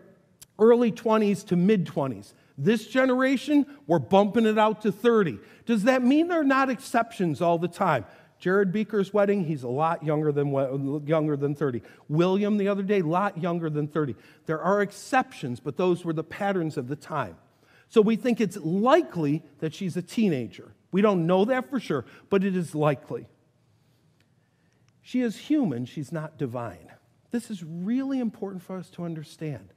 [0.59, 2.35] early 20s to mid 20s.
[2.59, 5.39] This generation, we're bumping it out to 30.
[5.65, 8.05] Does that mean they're not exceptions all the time?
[8.39, 11.81] Jared Beaker's wedding, he's a lot younger than, younger than 30.
[12.11, 14.15] William, the other day, a lot younger than 30.
[14.45, 17.37] There are exceptions, but those were the patterns of the time.
[17.89, 20.73] So we think it's likely that she's a teenager.
[20.93, 23.27] We don't know that for sure, but it is likely.
[25.03, 26.91] She is human, she's not divine.
[27.31, 29.73] This is really important for us to understand.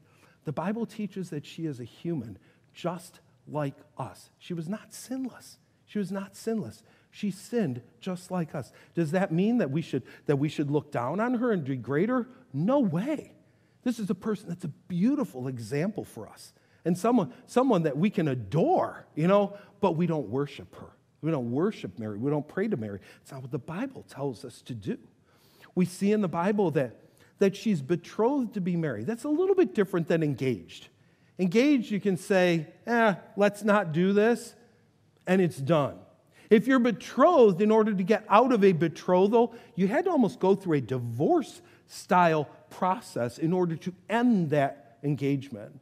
[0.45, 2.38] The Bible teaches that she is a human,
[2.74, 4.30] just like us.
[4.39, 5.58] She was not sinless.
[5.86, 6.84] She was not sinless.
[7.12, 8.72] She sinned just like us.
[8.95, 12.10] Does that mean that we should, that we should look down on her and degrade
[12.10, 12.28] her?
[12.54, 13.34] No way.
[13.84, 16.54] This is a person that's a beautiful example for us
[16.86, 20.88] and someone, someone that we can adore, you know, but we don't worship her.
[21.22, 22.18] We don't worship Mary.
[22.18, 23.00] We don't pray to Mary.
[23.22, 24.98] It's not what the Bible tells us to do.
[25.76, 26.96] We see in the Bible that,
[27.39, 29.06] that she's betrothed to be married.
[29.06, 30.88] That's a little bit different than engaged.
[31.38, 34.56] Engaged, you can say, eh, let's not do this,
[35.28, 35.98] and it's done.
[36.50, 40.39] If you're betrothed, in order to get out of a betrothal, you had to almost
[40.39, 45.80] go through a divorce style process in order to end that engagement.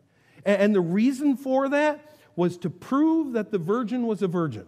[0.48, 4.66] And the reason for that was to prove that the virgin was a virgin,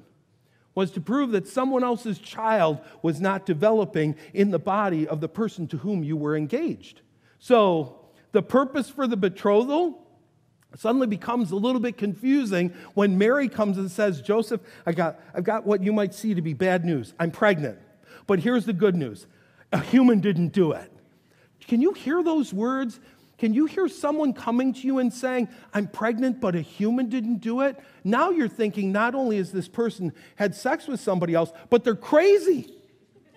[0.76, 5.30] was to prove that someone else's child was not developing in the body of the
[5.30, 7.02] person to whom you were engaged.
[7.39, 8.02] So
[8.34, 10.06] the purpose for the betrothal
[10.76, 15.46] suddenly becomes a little bit confusing when Mary comes and says, Joseph, I got, I've
[15.46, 17.13] got what you might see to be bad news.
[17.18, 17.80] I'm pregnant.
[18.28, 19.28] But here's the good news
[19.72, 20.92] a human didn't do it.
[21.68, 23.00] Can you hear those words?
[23.39, 27.38] Can you hear someone coming to you and saying, I'm pregnant, but a human didn't
[27.38, 27.80] do it?
[28.04, 31.95] Now you're thinking not only has this person had sex with somebody else, but they're
[31.95, 32.73] crazy.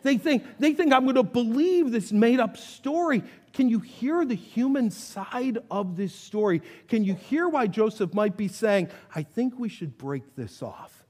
[0.03, 3.23] They think, they think I'm going to believe this made up story.
[3.53, 6.63] Can you hear the human side of this story?
[6.89, 11.05] Can you hear why Joseph might be saying, I think we should break this off?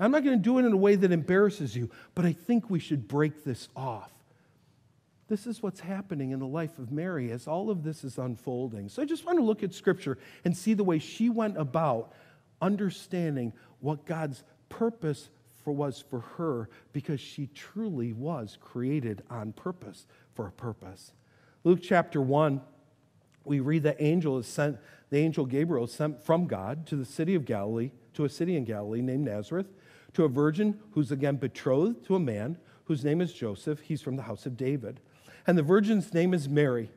[0.00, 2.68] I'm not going to do it in a way that embarrasses you, but I think
[2.68, 4.10] we should break this off.
[5.28, 8.88] This is what's happening in the life of Mary as all of this is unfolding.
[8.88, 12.12] So I just want to look at Scripture and see the way she went about
[12.62, 15.28] understanding what God's purpose
[15.62, 21.12] for was for her because she truly was created on purpose for a purpose.
[21.62, 22.62] Luke chapter 1,
[23.44, 24.78] we read that angel is sent,
[25.10, 28.56] the angel Gabriel is sent from God to the city of Galilee, to a city
[28.56, 29.68] in Galilee named Nazareth,
[30.14, 33.80] to a virgin who's again betrothed to a man whose name is Joseph.
[33.80, 35.00] He's from the house of David.
[35.48, 36.90] And the virgin's name is Mary.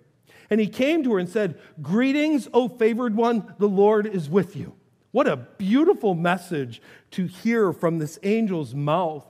[0.50, 4.58] And he came to her and said, Greetings, O favored one, the Lord is with
[4.58, 4.74] you.
[5.12, 9.26] What a beautiful message to hear from this angel's mouth.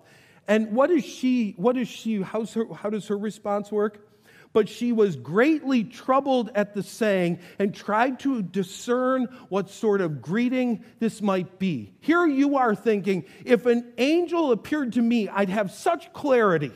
[0.48, 4.08] And what is she, what is she, how's her, how does her response work?
[4.54, 10.22] But she was greatly troubled at the saying and tried to discern what sort of
[10.22, 11.94] greeting this might be.
[12.02, 16.72] Here you are thinking, if an angel appeared to me, I'd have such clarity.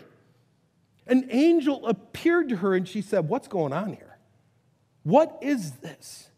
[1.07, 4.17] An angel appeared to her and she said, What's going on here?
[5.03, 6.29] What is this?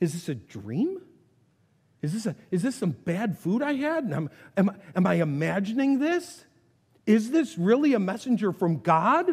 [0.00, 1.00] Is this a dream?
[2.02, 4.12] Is this, a, is this some bad food I had?
[4.12, 6.44] Am, am, am I imagining this?
[7.06, 9.30] Is this really a messenger from God?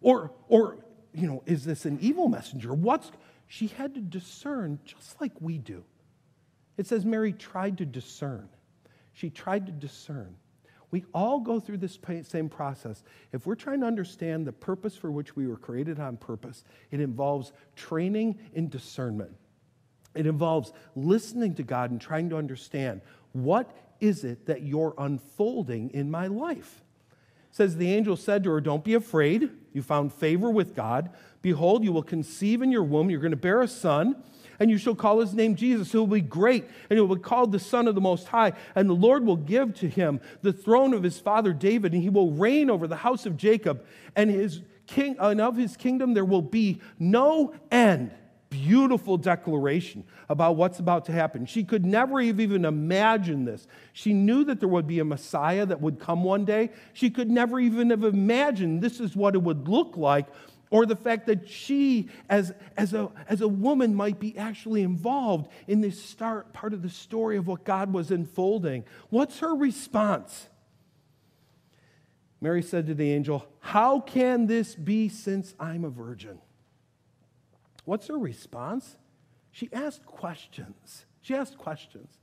[0.00, 0.78] Or, or,
[1.14, 2.74] you know, is this an evil messenger?
[2.74, 3.10] What's,
[3.46, 5.84] she had to discern just like we do.
[6.76, 8.48] It says Mary tried to discern.
[9.12, 10.36] She tried to discern.
[10.92, 13.02] We all go through this same process.
[13.32, 17.00] If we're trying to understand the purpose for which we were created on purpose, it
[17.00, 19.32] involves training in discernment.
[20.14, 23.00] It involves listening to God and trying to understand
[23.32, 26.82] what is it that you're unfolding in my life.
[27.50, 29.50] It says the angel said to her, Don't be afraid.
[29.72, 31.10] You found favor with God.
[31.40, 33.08] Behold, you will conceive in your womb.
[33.08, 34.22] You're going to bear a son,
[34.58, 35.92] and you shall call his name Jesus.
[35.92, 38.52] He will be great, and he will be called the Son of the Most High.
[38.74, 42.10] And the Lord will give to him the throne of his father David, and he
[42.10, 43.84] will reign over the house of Jacob,
[44.16, 48.12] and his king and of his kingdom there will be no end
[48.52, 51.46] beautiful declaration about what's about to happen.
[51.46, 53.66] She could never have even imagined this.
[53.94, 56.70] She knew that there would be a Messiah that would come one day.
[56.92, 60.26] She could never even have imagined this is what it would look like,
[60.72, 65.50] or the fact that she, as, as, a, as a woman, might be actually involved
[65.68, 68.84] in this start part of the story of what God was unfolding.
[69.10, 70.48] What's her response?
[72.40, 76.38] Mary said to the angel, How can this be since I'm a virgin?
[77.84, 78.96] What's her response?
[79.50, 81.04] She asked questions.
[81.20, 82.18] She asked questions.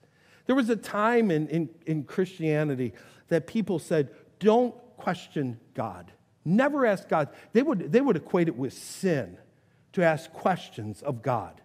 [0.47, 2.93] There was a time in, in, in Christianity
[3.28, 4.09] that people said,
[4.39, 6.11] don't question God.
[6.49, 7.29] Never ask God.
[7.53, 9.37] They would, they would equate it with sin
[9.93, 11.61] to ask questions of God.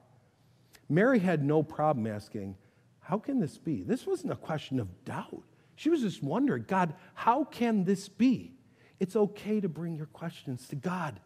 [0.89, 2.57] Mary had no problem asking,
[3.01, 3.82] how can this be?
[3.82, 5.43] This wasn't a question of doubt.
[5.76, 8.53] She was just wondering, God, how can this be?
[9.01, 11.18] It's okay to bring your questions to God.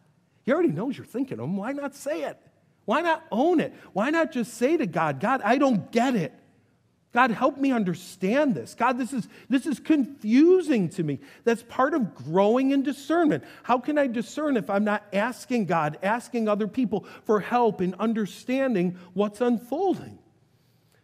[0.43, 1.57] He already knows you're thinking them.
[1.57, 2.37] Why not say it?
[2.85, 3.73] Why not own it?
[3.91, 6.33] Why not just say to God, God, I don't get it.
[7.11, 8.75] God, help me understand this.
[8.75, 11.19] God, this is, this is confusing to me.
[11.43, 13.43] That's part of growing in discernment.
[13.63, 17.95] How can I discern if I'm not asking God, asking other people for help in
[17.95, 20.19] understanding what's unfolding?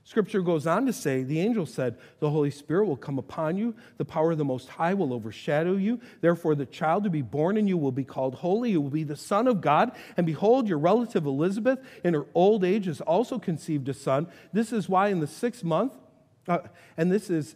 [0.07, 3.73] Scripture goes on to say, the angel said, The Holy Spirit will come upon you,
[3.97, 5.99] the power of the Most High will overshadow you.
[6.21, 8.69] Therefore, the child to be born in you will be called holy.
[8.69, 9.91] He will be the Son of God.
[10.15, 14.27] And behold, your relative Elizabeth, in her old age, has also conceived a son.
[14.53, 15.97] This is why in the sixth month,
[16.47, 16.59] uh,
[16.95, 17.55] and this is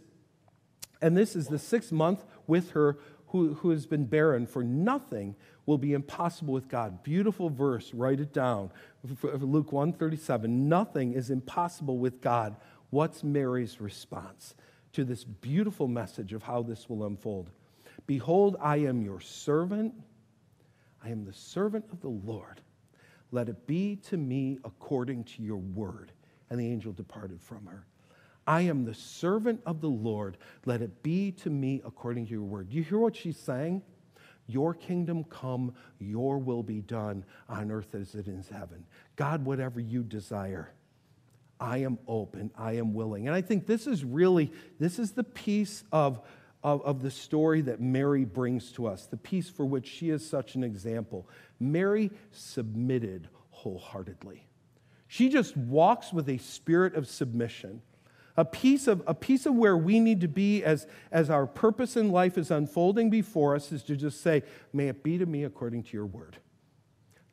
[1.01, 2.97] and this is the sixth month with her
[3.27, 5.35] who, who has been barren, for nothing
[5.69, 7.03] will be impossible with God.
[7.03, 8.71] Beautiful verse, write it down.
[9.21, 10.67] Luke 137.
[10.67, 12.55] Nothing is impossible with God.
[12.89, 14.55] What's Mary's response
[14.93, 17.51] to this beautiful message of how this will unfold?
[18.07, 19.93] Behold, I am your servant.
[21.03, 22.61] I am the servant of the Lord.
[23.31, 26.11] Let it be to me according to your word.
[26.49, 27.85] And the angel departed from her.
[28.47, 30.37] I am the servant of the Lord.
[30.65, 32.71] Let it be to me according to your word.
[32.71, 33.83] Do you hear what she's saying?
[34.49, 38.83] Your kingdom come, your will be done on earth as it is in heaven.
[39.15, 40.71] God, whatever you desire,
[41.59, 43.27] I am open, I am willing.
[43.27, 46.19] And I think this is really, this is the piece of,
[46.63, 50.27] of, of the story that Mary brings to us, the piece for which she is
[50.27, 51.27] such an example.
[51.59, 54.47] Mary submitted wholeheartedly.
[55.07, 57.81] She just walks with a spirit of submission
[58.39, 61.97] a piece of, a piece of where we need to be as, as our purpose
[61.97, 65.43] in life is unfolding before us is to just say, May it be to me
[65.43, 66.37] according to your word.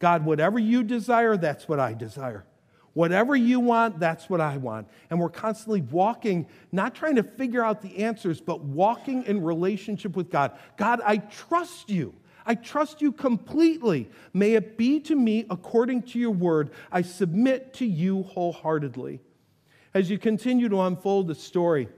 [0.00, 2.44] God, whatever you desire, that's what I desire.
[2.92, 4.88] Whatever you want, that's what I want.
[5.08, 10.16] And we're constantly walking, not trying to figure out the answers, but walking in relationship
[10.16, 10.58] with God.
[10.76, 12.14] God, I trust you.
[12.44, 14.10] I trust you completely.
[14.32, 16.70] May it be to me according to your word.
[16.90, 19.20] I submit to you wholeheartedly.
[19.96, 21.88] As you continue to unfold the story,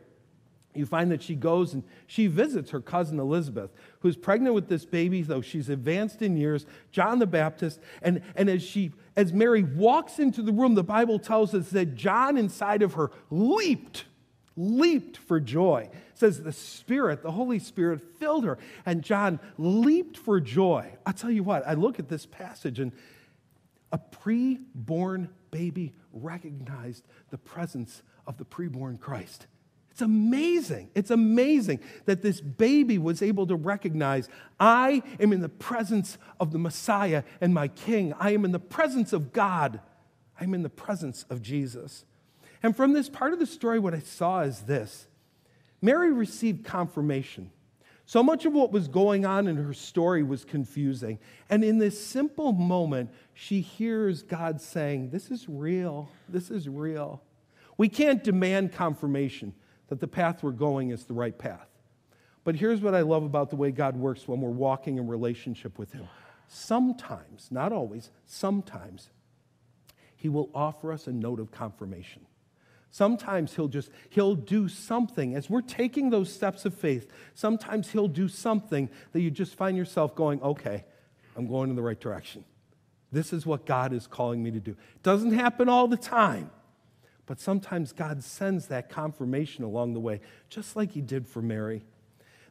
[0.73, 4.85] you find that she goes and she visits her cousin Elizabeth, who's pregnant with this
[4.85, 7.81] baby, though she's advanced in years, John the Baptist.
[8.01, 11.97] And, and as, she, as Mary walks into the room, the Bible tells us that
[11.97, 14.05] John inside of her leaped,
[14.57, 15.91] leaped for joy.
[15.93, 20.93] It says the Spirit, the Holy Spirit filled her, and John leaped for joy.
[21.05, 22.93] I'll tell you what, I look at this passage and
[23.91, 29.47] a pre-born baby recognized the presence of the preborn Christ.
[29.91, 30.91] It's amazing.
[30.95, 34.29] It's amazing that this baby was able to recognize
[34.61, 38.13] I am in the presence of the Messiah and my King.
[38.21, 39.81] I am in the presence of God.
[40.41, 42.05] I'm in the presence of Jesus.
[42.63, 45.09] And from this part of the story, what I saw is this
[45.83, 47.51] Mary received confirmation.
[48.09, 51.19] So much of what was going on in her story was confusing.
[51.51, 56.09] And in this simple moment, she hears God saying, This is real.
[56.27, 57.23] This is real.
[57.77, 59.53] We can't demand confirmation
[59.89, 61.69] that the path we're going is the right path.
[62.45, 65.79] But here's what I love about the way God works when we're walking in relationship
[65.79, 66.09] with Him.
[66.47, 69.11] Sometimes, not always, sometimes,
[70.17, 72.25] He will offer us a note of confirmation.
[72.91, 77.11] Sometimes he'll just he'll do something as we're taking those steps of faith.
[77.35, 80.85] Sometimes he'll do something that you just find yourself going, "Okay,
[81.37, 82.45] I'm going in the right direction."
[83.13, 84.77] This is what God is calling me to do.
[85.03, 86.51] Doesn't happen all the time,
[87.27, 91.85] but sometimes God sends that confirmation along the way, just like he did for Mary.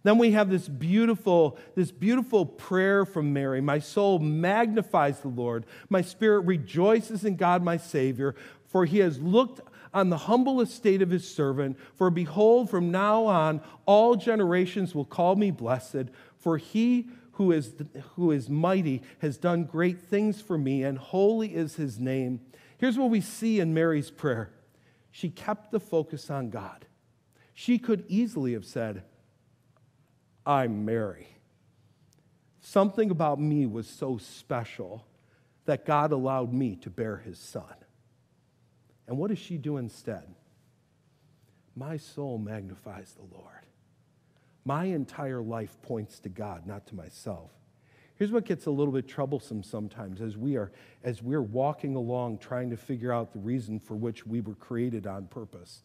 [0.04, 3.60] Then we have this beautiful, this beautiful prayer from Mary.
[3.60, 5.66] My soul magnifies the Lord.
[5.90, 8.34] My spirit rejoices in God, my Savior,
[8.68, 9.62] for he has looked
[9.94, 11.78] on the humble estate of his servant.
[11.96, 16.06] For behold, from now on, all generations will call me blessed,
[16.38, 17.76] for he who is,
[18.16, 22.42] who is mighty has done great things for me, and holy is his name.
[22.78, 24.52] Here's what we see in Mary's prayer
[25.12, 26.86] she kept the focus on God.
[27.54, 29.04] She could easily have said,
[30.46, 31.28] I'm Mary.
[32.62, 35.08] Something about me was so special
[35.66, 37.64] that God allowed me to bear his son.
[39.08, 40.24] And what does she do instead?
[41.76, 43.66] My soul magnifies the Lord.
[44.66, 47.52] My entire life points to God, not to myself.
[48.16, 50.72] Here's what gets a little bit troublesome sometimes as we are
[51.04, 55.06] as we're walking along trying to figure out the reason for which we were created
[55.06, 55.84] on purpose.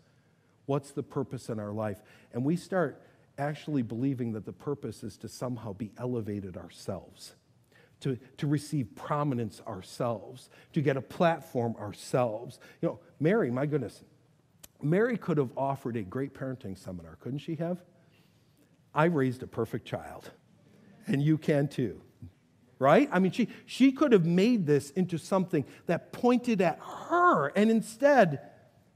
[0.64, 1.98] What's the purpose in our life?
[2.32, 3.02] And we start
[3.36, 7.34] actually believing that the purpose is to somehow be elevated ourselves
[8.02, 12.60] to, to receive prominence ourselves, to get a platform ourselves.
[12.80, 14.02] You know, Mary, my goodness,
[14.82, 17.82] Mary could have offered a great parenting seminar, couldn't she have?
[18.94, 20.30] I raised a perfect child,
[21.06, 22.00] and you can too.
[22.78, 23.08] Right?
[23.12, 27.70] I mean, she, she could have made this into something that pointed at her, and
[27.70, 28.40] instead,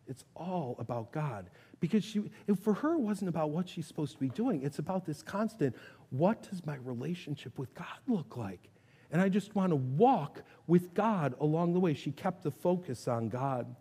[0.09, 1.51] it's all about God.
[1.79, 2.25] Because she,
[2.63, 4.63] for her, it wasn't about what she's supposed to be doing.
[4.63, 5.77] It's about this constant
[6.11, 8.69] what does my relationship with God look like?
[9.11, 11.95] And I just want to walk with God along the way.
[11.95, 13.75] She kept the focus on God.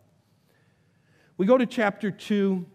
[1.37, 2.65] We go to chapter 2.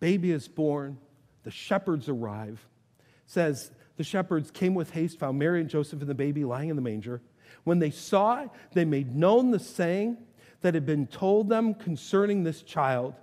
[0.00, 0.98] Baby is born.
[1.44, 2.66] The shepherds arrive.
[2.98, 6.70] It says, The shepherds came with haste, found Mary and Joseph and the baby lying
[6.70, 7.20] in the manger.
[7.64, 10.18] When they saw it, they made known the saying
[10.60, 13.14] that had been told them concerning this child.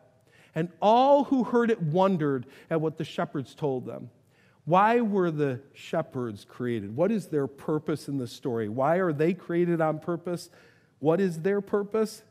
[0.55, 4.09] And all who heard it wondered at what the shepherds told them.
[4.65, 6.95] Why were the shepherds created?
[6.95, 8.69] What is their purpose in the story?
[8.69, 10.49] Why are they created on purpose?
[10.99, 12.23] What is their purpose?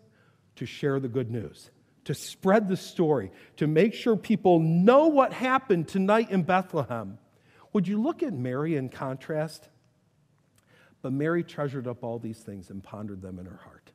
[0.56, 1.70] To share the good news,
[2.04, 7.18] to spread the story, to make sure people know what happened tonight in Bethlehem.
[7.72, 9.68] Would you look at Mary in contrast?
[11.00, 13.90] But Mary treasured up all these things and pondered them in her heart.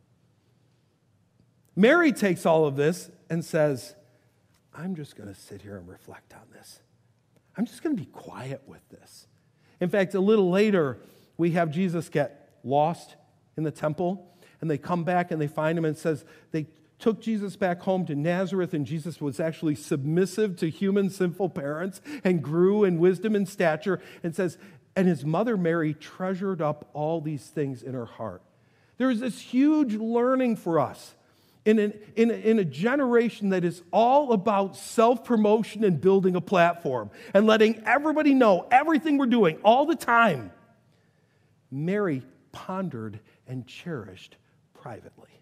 [1.76, 3.96] Mary takes all of this and says,
[4.74, 6.80] I'm just going to sit here and reflect on this.
[7.58, 9.28] I'm just going to be quiet with this.
[9.82, 11.00] In fact, a little later,
[11.38, 13.16] we have Jesus get lost
[13.58, 14.32] in the temple,
[14.62, 16.68] and they come back and they find him and says they
[17.00, 22.02] took Jesus back home to Nazareth, and Jesus was actually submissive to human sinful parents
[22.24, 24.58] and grew in wisdom and stature, and says,
[24.96, 28.42] and his mother Mary treasured up all these things in her heart.
[28.98, 31.14] There's this huge learning for us
[31.68, 36.38] in, an, in, a, in a generation that is all about self promotion and building
[36.38, 40.50] a platform and letting everybody know everything we're doing all the time,
[41.70, 44.38] Mary pondered and cherished
[44.74, 45.42] privately.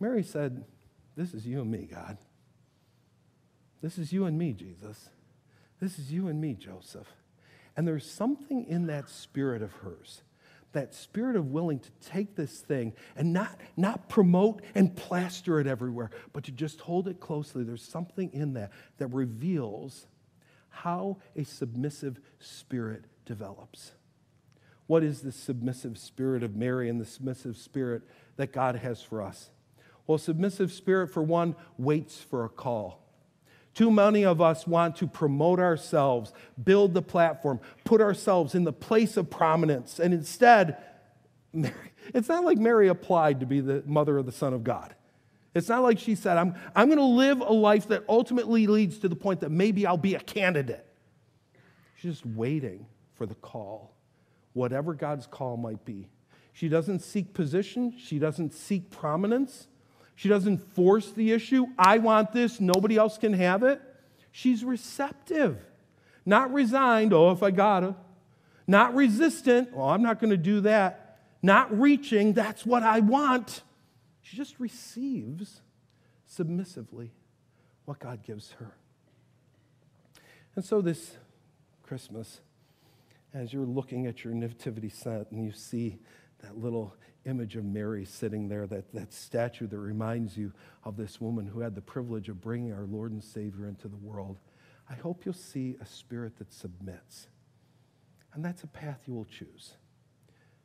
[0.00, 0.64] Mary said,
[1.14, 2.18] This is you and me, God.
[3.80, 5.10] This is you and me, Jesus.
[5.80, 7.06] This is you and me, Joseph.
[7.76, 10.22] And there's something in that spirit of hers
[10.72, 15.66] that spirit of willing to take this thing and not, not promote and plaster it
[15.66, 17.64] everywhere, but to just hold it closely.
[17.64, 20.06] There's something in that that reveals
[20.68, 23.92] how a submissive spirit develops.
[24.86, 28.02] What is the submissive spirit of Mary and the submissive spirit
[28.36, 29.50] that God has for us?
[30.06, 33.00] Well, submissive spirit, for one, waits for a call.
[33.74, 38.72] Too many of us want to promote ourselves, build the platform, put ourselves in the
[38.72, 40.00] place of prominence.
[40.00, 40.76] And instead,
[41.52, 41.74] Mary,
[42.14, 44.94] it's not like Mary applied to be the mother of the Son of God.
[45.54, 48.98] It's not like she said, I'm, I'm going to live a life that ultimately leads
[48.98, 50.86] to the point that maybe I'll be a candidate.
[51.96, 53.96] She's just waiting for the call,
[54.52, 56.08] whatever God's call might be.
[56.52, 59.66] She doesn't seek position, she doesn't seek prominence.
[60.20, 61.68] She doesn't force the issue.
[61.78, 63.80] I want this, nobody else can have it.
[64.32, 65.56] She's receptive,
[66.26, 67.96] not resigned, oh, if I gotta.
[68.66, 71.20] Not resistant, oh, I'm not gonna do that.
[71.40, 73.62] Not reaching, that's what I want.
[74.20, 75.62] She just receives
[76.26, 77.12] submissively
[77.86, 78.72] what God gives her.
[80.54, 81.16] And so this
[81.82, 82.42] Christmas,
[83.32, 85.98] as you're looking at your nativity set and you see
[86.42, 86.94] that little
[87.26, 90.52] image of Mary sitting there, that, that statue that reminds you
[90.84, 93.96] of this woman who had the privilege of bringing our Lord and Savior into the
[93.96, 94.38] world,
[94.88, 97.28] I hope you'll see a spirit that submits.
[98.32, 99.74] And that's a path you will choose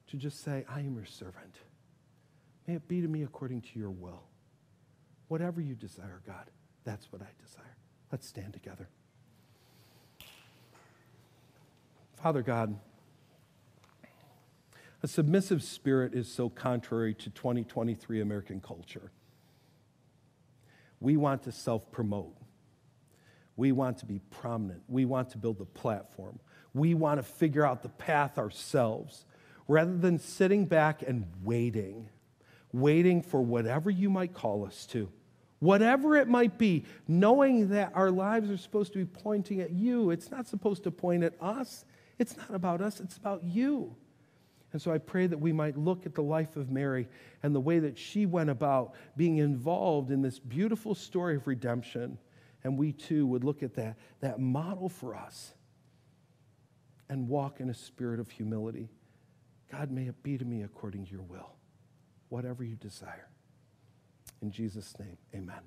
[0.08, 1.56] to just say, I am your servant.
[2.68, 4.24] May it be to me according to your will.
[5.28, 6.50] Whatever you desire, God,
[6.84, 7.76] that's what I desire.
[8.12, 8.88] Let's stand together.
[12.22, 12.78] Father God,
[15.06, 19.12] a submissive spirit is so contrary to 2023 American culture.
[21.00, 22.36] We want to self promote.
[23.56, 24.82] We want to be prominent.
[24.88, 26.40] We want to build a platform.
[26.74, 29.26] We want to figure out the path ourselves
[29.68, 32.10] rather than sitting back and waiting,
[32.74, 35.12] waiting for whatever you might call us to,
[35.60, 40.10] whatever it might be, knowing that our lives are supposed to be pointing at you.
[40.10, 41.86] It's not supposed to point at us.
[42.18, 43.96] It's not about us, it's about you.
[44.76, 47.08] And so I pray that we might look at the life of Mary
[47.44, 52.18] and the way that she went about being involved in this beautiful story of redemption.
[52.66, 55.54] And we too would look at that, that model for us
[57.08, 58.90] and walk in a spirit of humility.
[59.72, 61.56] God, may it be to me according to your will,
[62.28, 63.30] whatever you desire.
[64.42, 65.66] In Jesus' name, amen.